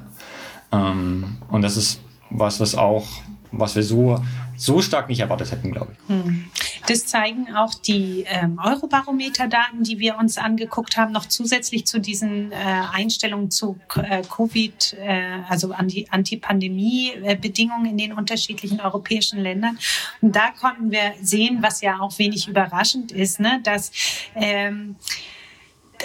[0.72, 3.08] Ähm, und das ist was, was auch,
[3.52, 4.24] was wir so
[4.62, 5.98] so stark nicht erwartet hätten, glaube ich.
[6.08, 6.46] Hm.
[6.86, 12.52] Das zeigen auch die ähm, Eurobarometer-Daten, die wir uns angeguckt haben, noch zusätzlich zu diesen
[12.52, 19.80] äh, Einstellungen zu äh, Covid, äh, also Anti-Pandemie-Bedingungen in den unterschiedlichen europäischen Ländern.
[20.22, 23.92] Und da konnten wir sehen, was ja auch wenig überraschend ist, ne, dass
[24.36, 24.96] ähm,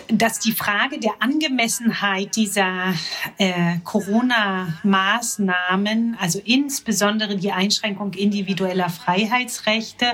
[0.08, 2.94] dass die Frage der Angemessenheit dieser
[3.38, 10.12] äh, Corona-Maßnahmen, also insbesondere die Einschränkung individueller Freiheitsrechte,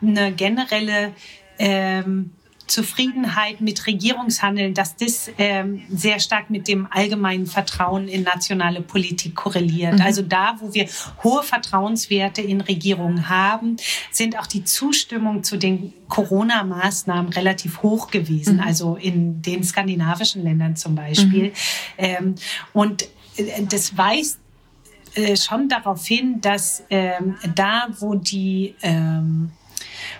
[0.00, 1.12] eine generelle
[1.58, 2.30] ähm,
[2.66, 9.34] Zufriedenheit mit Regierungshandeln, dass das ähm, sehr stark mit dem allgemeinen Vertrauen in nationale Politik
[9.34, 9.94] korreliert.
[9.94, 10.02] Mhm.
[10.02, 10.88] Also da, wo wir
[11.22, 13.76] hohe Vertrauenswerte in Regierungen haben,
[14.10, 18.56] sind auch die Zustimmung zu den Corona-Maßnahmen relativ hoch gewesen.
[18.56, 18.62] Mhm.
[18.62, 21.48] Also in den skandinavischen Ländern zum Beispiel.
[21.48, 21.52] Mhm.
[21.98, 22.34] Ähm,
[22.72, 23.02] und
[23.36, 24.38] äh, das weist
[25.14, 29.50] äh, schon darauf hin, dass ähm, da, wo die ähm,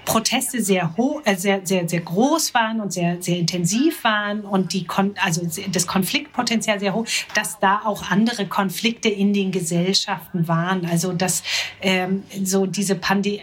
[0.04, 4.72] Proteste sehr hoch, äh, sehr, sehr, sehr groß waren und sehr, sehr intensiv waren und
[4.72, 10.48] die, Kon also das Konfliktpotenzial sehr hoch, dass da auch andere Konflikte in den Gesellschaften
[10.48, 10.86] waren.
[10.86, 11.42] Also dass
[11.80, 13.40] ähm, so diese Pande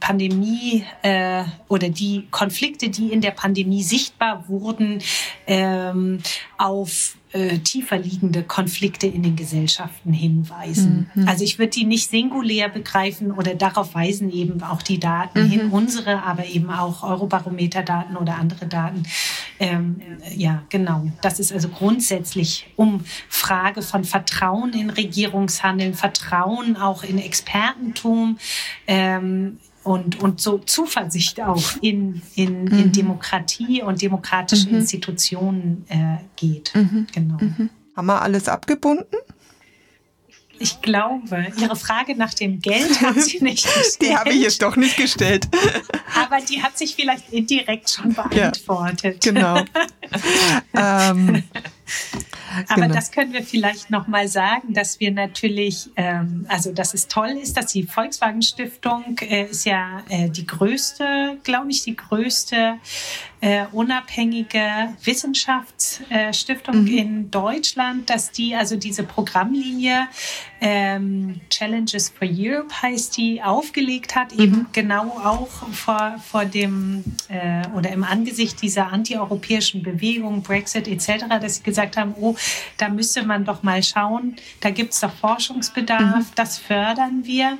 [0.00, 5.00] Pandemie äh, oder die Konflikte, die in der Pandemie sichtbar wurden,
[5.46, 6.20] ähm,
[6.58, 11.10] auf äh, tiefer liegende Konflikte in den Gesellschaften hinweisen.
[11.14, 11.26] Mhm.
[11.26, 15.50] Also ich würde die nicht singulär begreifen oder darauf weisen eben auch die Daten mhm.
[15.50, 19.02] hin, unsere, aber eben auch Eurobarometer-Daten oder andere Daten.
[19.58, 20.00] Ähm,
[20.36, 21.08] ja, genau.
[21.22, 28.38] Das ist also grundsätzlich um Frage von Vertrauen in Regierungshandeln, Vertrauen auch in Expertentum.
[28.86, 32.92] Ähm, und, und so Zuversicht auch in, in, in mhm.
[32.92, 34.76] Demokratie und demokratische mhm.
[34.76, 36.74] Institutionen äh, geht.
[36.74, 37.06] Mhm.
[37.12, 37.36] Genau.
[37.38, 37.70] Mhm.
[37.96, 39.16] Haben wir alles abgebunden?
[40.58, 43.96] Ich glaube, Ihre Frage nach dem Geld hat sie nicht gestellt.
[44.00, 45.48] Die habe ich jetzt doch nicht gestellt.
[46.14, 49.24] Aber die hat sich vielleicht indirekt schon beantwortet.
[49.24, 49.64] Ja, genau.
[50.76, 51.42] ähm,
[52.68, 52.94] aber genau.
[52.94, 57.30] das können wir vielleicht noch mal sagen, dass wir natürlich, ähm, also dass es toll
[57.40, 62.78] ist, dass die Volkswagen Stiftung äh, ist ja äh, die größte, glaube ich, die größte
[63.44, 66.86] äh, unabhängige Wissenschaftsstiftung mhm.
[66.86, 70.08] in Deutschland, dass die also diese Programmlinie
[70.62, 74.40] ähm, Challenges for Europe heißt die aufgelegt hat, mhm.
[74.42, 81.26] eben genau auch vor, vor dem äh, oder im Angesicht dieser antieuropäischen Bewegung, Brexit etc.,
[81.38, 82.34] dass sie gesagt haben, oh,
[82.78, 86.26] da müsste man doch mal schauen, da gibt es doch Forschungsbedarf, mhm.
[86.34, 87.58] das fördern wir.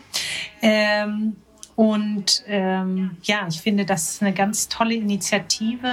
[0.63, 1.37] Ähm,
[1.77, 5.91] und ähm, ja, ich finde, das ist eine ganz tolle Initiative.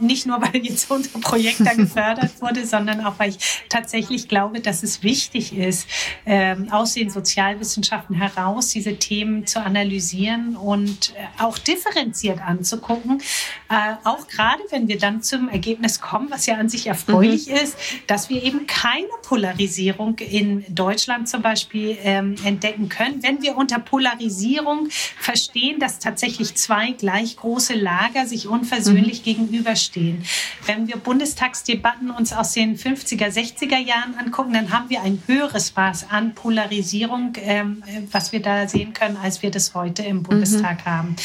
[0.00, 4.60] Nicht nur, weil jetzt unser Projekt da gefördert wurde, sondern auch, weil ich tatsächlich glaube,
[4.60, 5.88] dass es wichtig ist,
[6.26, 13.20] ähm, aus den Sozialwissenschaften heraus diese Themen zu analysieren und äh, auch differenziert anzugucken.
[13.68, 17.56] Äh, auch gerade, wenn wir dann zum Ergebnis kommen, was ja an sich erfreulich mhm.
[17.56, 23.24] ist, dass wir eben keine Polarisierung in Deutschland zum Beispiel ähm, entdecken können.
[23.24, 24.88] Wenn wir unter Polarisierung
[25.18, 29.24] verstehen, dass tatsächlich zwei gleich große Lager sich unversöhnlich mhm.
[29.24, 30.24] gegenüberstehen.
[30.66, 35.74] Wenn wir Bundestagsdebatten uns aus den 50er, 60er Jahren angucken, dann haben wir ein höheres
[35.74, 40.84] Maß an Polarisierung, ähm, was wir da sehen können, als wir das heute im Bundestag
[40.84, 40.90] mhm.
[40.90, 41.16] haben.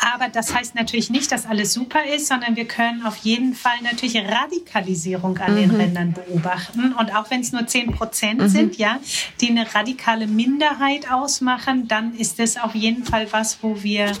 [0.00, 3.80] Aber das heißt natürlich nicht, dass alles super ist, sondern wir können auf jeden Fall
[3.82, 5.56] natürlich Radikalisierung an mhm.
[5.56, 6.94] den Rändern beobachten.
[6.94, 8.48] Und auch wenn es nur 10 Prozent mhm.
[8.48, 8.98] sind, ja,
[9.40, 14.12] die eine radikale Minderheit ausmachen, dann ist es auf jeden Fall was, wo wir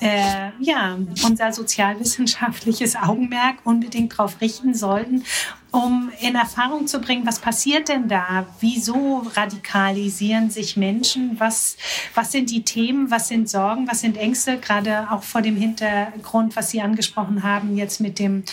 [0.00, 5.24] äh, ja, unser sozialwissenschaftliches Augenmerk unbedingt darauf richten sollten
[5.72, 8.46] um in Erfahrung zu bringen, was passiert denn da?
[8.60, 11.38] Wieso radikalisieren sich Menschen?
[11.38, 11.76] Was,
[12.14, 13.10] was sind die Themen?
[13.10, 13.86] Was sind Sorgen?
[13.88, 14.58] Was sind Ängste?
[14.58, 18.44] Gerade auch vor dem Hintergrund, was Sie angesprochen haben, jetzt mit dem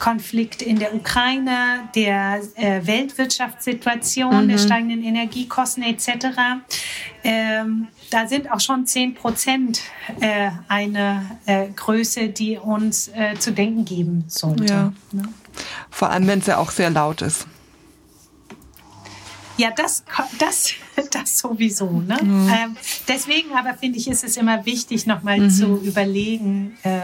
[0.00, 4.48] Konflikt in der Ukraine, der äh, Weltwirtschaftssituation, mhm.
[4.48, 6.26] der steigenden Energiekosten etc.
[7.22, 9.80] Ähm, da sind auch schon 10 Prozent
[10.20, 14.72] äh, eine äh, Größe, die uns äh, zu denken geben sollte.
[14.72, 14.92] Ja.
[15.12, 15.22] Ne?
[15.90, 17.46] Vor allem, wenn es ja auch sehr laut ist.
[19.58, 20.04] Ja, das,
[20.38, 20.72] das,
[21.10, 21.90] das sowieso.
[22.00, 22.18] Ne?
[22.22, 22.48] Mhm.
[22.48, 22.76] Ähm,
[23.08, 25.50] deswegen aber finde ich, ist es immer wichtig, nochmal mhm.
[25.50, 27.00] zu überlegen, äh,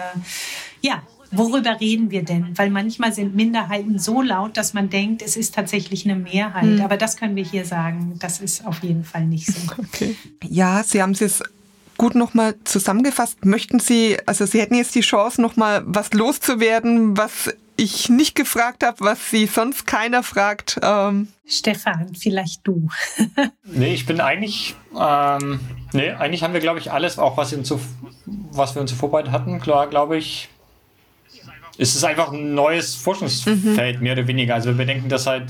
[0.80, 2.56] ja, worüber reden wir denn?
[2.56, 6.64] Weil manchmal sind Minderheiten so laut, dass man denkt, es ist tatsächlich eine Mehrheit.
[6.64, 6.80] Mhm.
[6.82, 9.60] Aber das können wir hier sagen, das ist auf jeden Fall nicht so.
[9.94, 10.16] Okay.
[10.48, 11.42] Ja, Sie haben es jetzt
[11.98, 13.44] gut nochmal zusammengefasst.
[13.44, 17.50] Möchten Sie, also Sie hätten jetzt die Chance, nochmal was loszuwerden, was
[17.82, 20.78] ich nicht gefragt habe, was sie sonst keiner fragt.
[20.82, 21.28] Ähm.
[21.46, 22.88] Stefan, vielleicht du.
[23.64, 25.60] nee, ich bin eigentlich, ähm,
[25.92, 27.80] nee, eigentlich haben wir, glaube ich, alles, auch was, zu,
[28.24, 30.48] was wir uns vorbereitet hatten, klar, glaube ich,
[31.76, 34.02] ist es einfach ein neues Forschungsfeld, mhm.
[34.02, 34.54] mehr oder weniger.
[34.54, 35.46] Also wir denken, dass halt,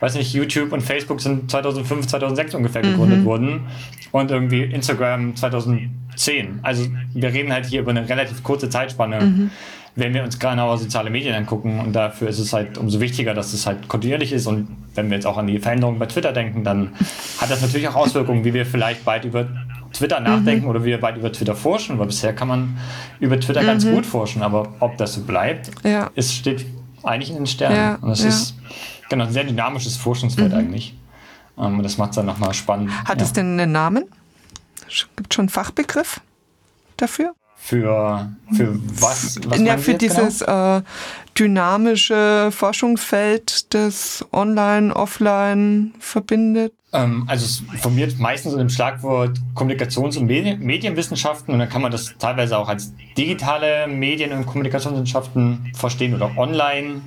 [0.00, 3.24] weiß nicht, YouTube und Facebook sind 2005, 2006 ungefähr gegründet mhm.
[3.24, 3.66] worden
[4.12, 6.60] und irgendwie Instagram 2010.
[6.62, 9.20] Also wir reden halt hier über eine relativ kurze Zeitspanne.
[9.20, 9.50] Mhm
[9.96, 13.52] wenn wir uns genauer soziale Medien angucken und dafür ist es halt umso wichtiger, dass
[13.52, 16.64] es halt kontinuierlich ist und wenn wir jetzt auch an die Veränderungen bei Twitter denken,
[16.64, 16.92] dann
[17.38, 19.48] hat das natürlich auch Auswirkungen, wie wir vielleicht bald über
[19.92, 20.70] Twitter nachdenken mhm.
[20.70, 22.76] oder wie wir weit über Twitter forschen, weil bisher kann man
[23.20, 23.66] über Twitter mhm.
[23.66, 26.10] ganz gut forschen, aber ob das so bleibt, ja.
[26.14, 26.66] es steht
[27.02, 27.76] eigentlich in den Sternen.
[27.76, 27.94] Ja.
[28.00, 28.28] Und das ja.
[28.28, 28.54] ist
[29.08, 30.58] genau, ein sehr dynamisches Forschungsfeld mhm.
[30.58, 30.94] eigentlich.
[31.58, 32.90] Ähm, und das macht es dann nochmal spannend.
[33.06, 34.04] Hat es denn einen Namen?
[35.16, 36.20] Gibt es schon einen Fachbegriff
[36.96, 37.34] dafür?
[37.66, 39.40] Für, für was?
[39.44, 40.78] was ja, für dieses genau?
[40.78, 40.82] äh,
[41.36, 46.72] dynamische Forschungsfeld, das online, offline verbindet.
[46.92, 51.82] Ähm, also es formiert meistens unter dem Schlagwort Kommunikations- und Medien Medienwissenschaften und dann kann
[51.82, 57.00] man das teilweise auch als digitale Medien- und Kommunikationswissenschaften verstehen oder online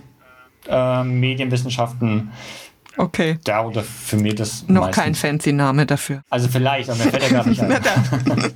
[0.67, 2.31] äh, Medienwissenschaften.
[2.97, 3.39] Okay.
[3.45, 4.67] Darunter firmiert das.
[4.67, 5.03] Noch meistens.
[5.03, 6.21] kein fancy Name dafür.
[6.29, 8.53] Also vielleicht, aber mir fällt ja gar nicht ein.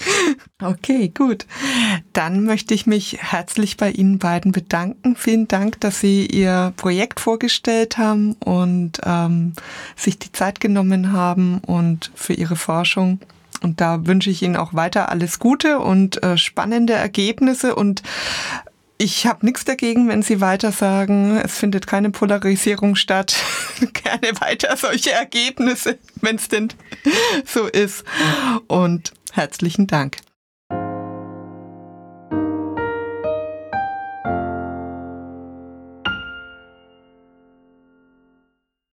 [0.62, 1.46] Okay, gut.
[2.12, 5.16] Dann möchte ich mich herzlich bei Ihnen beiden bedanken.
[5.16, 9.54] Vielen Dank, dass Sie Ihr Projekt vorgestellt haben und ähm,
[9.96, 13.20] sich die Zeit genommen haben und für Ihre Forschung.
[13.62, 18.02] Und da wünsche ich Ihnen auch weiter alles Gute und äh, spannende Ergebnisse und
[19.02, 23.34] ich habe nichts dagegen, wenn Sie weiter sagen, es findet keine Polarisierung statt.
[23.94, 26.68] Gerne weiter solche Ergebnisse, wenn es denn
[27.46, 28.04] so ist.
[28.66, 30.18] Und herzlichen Dank.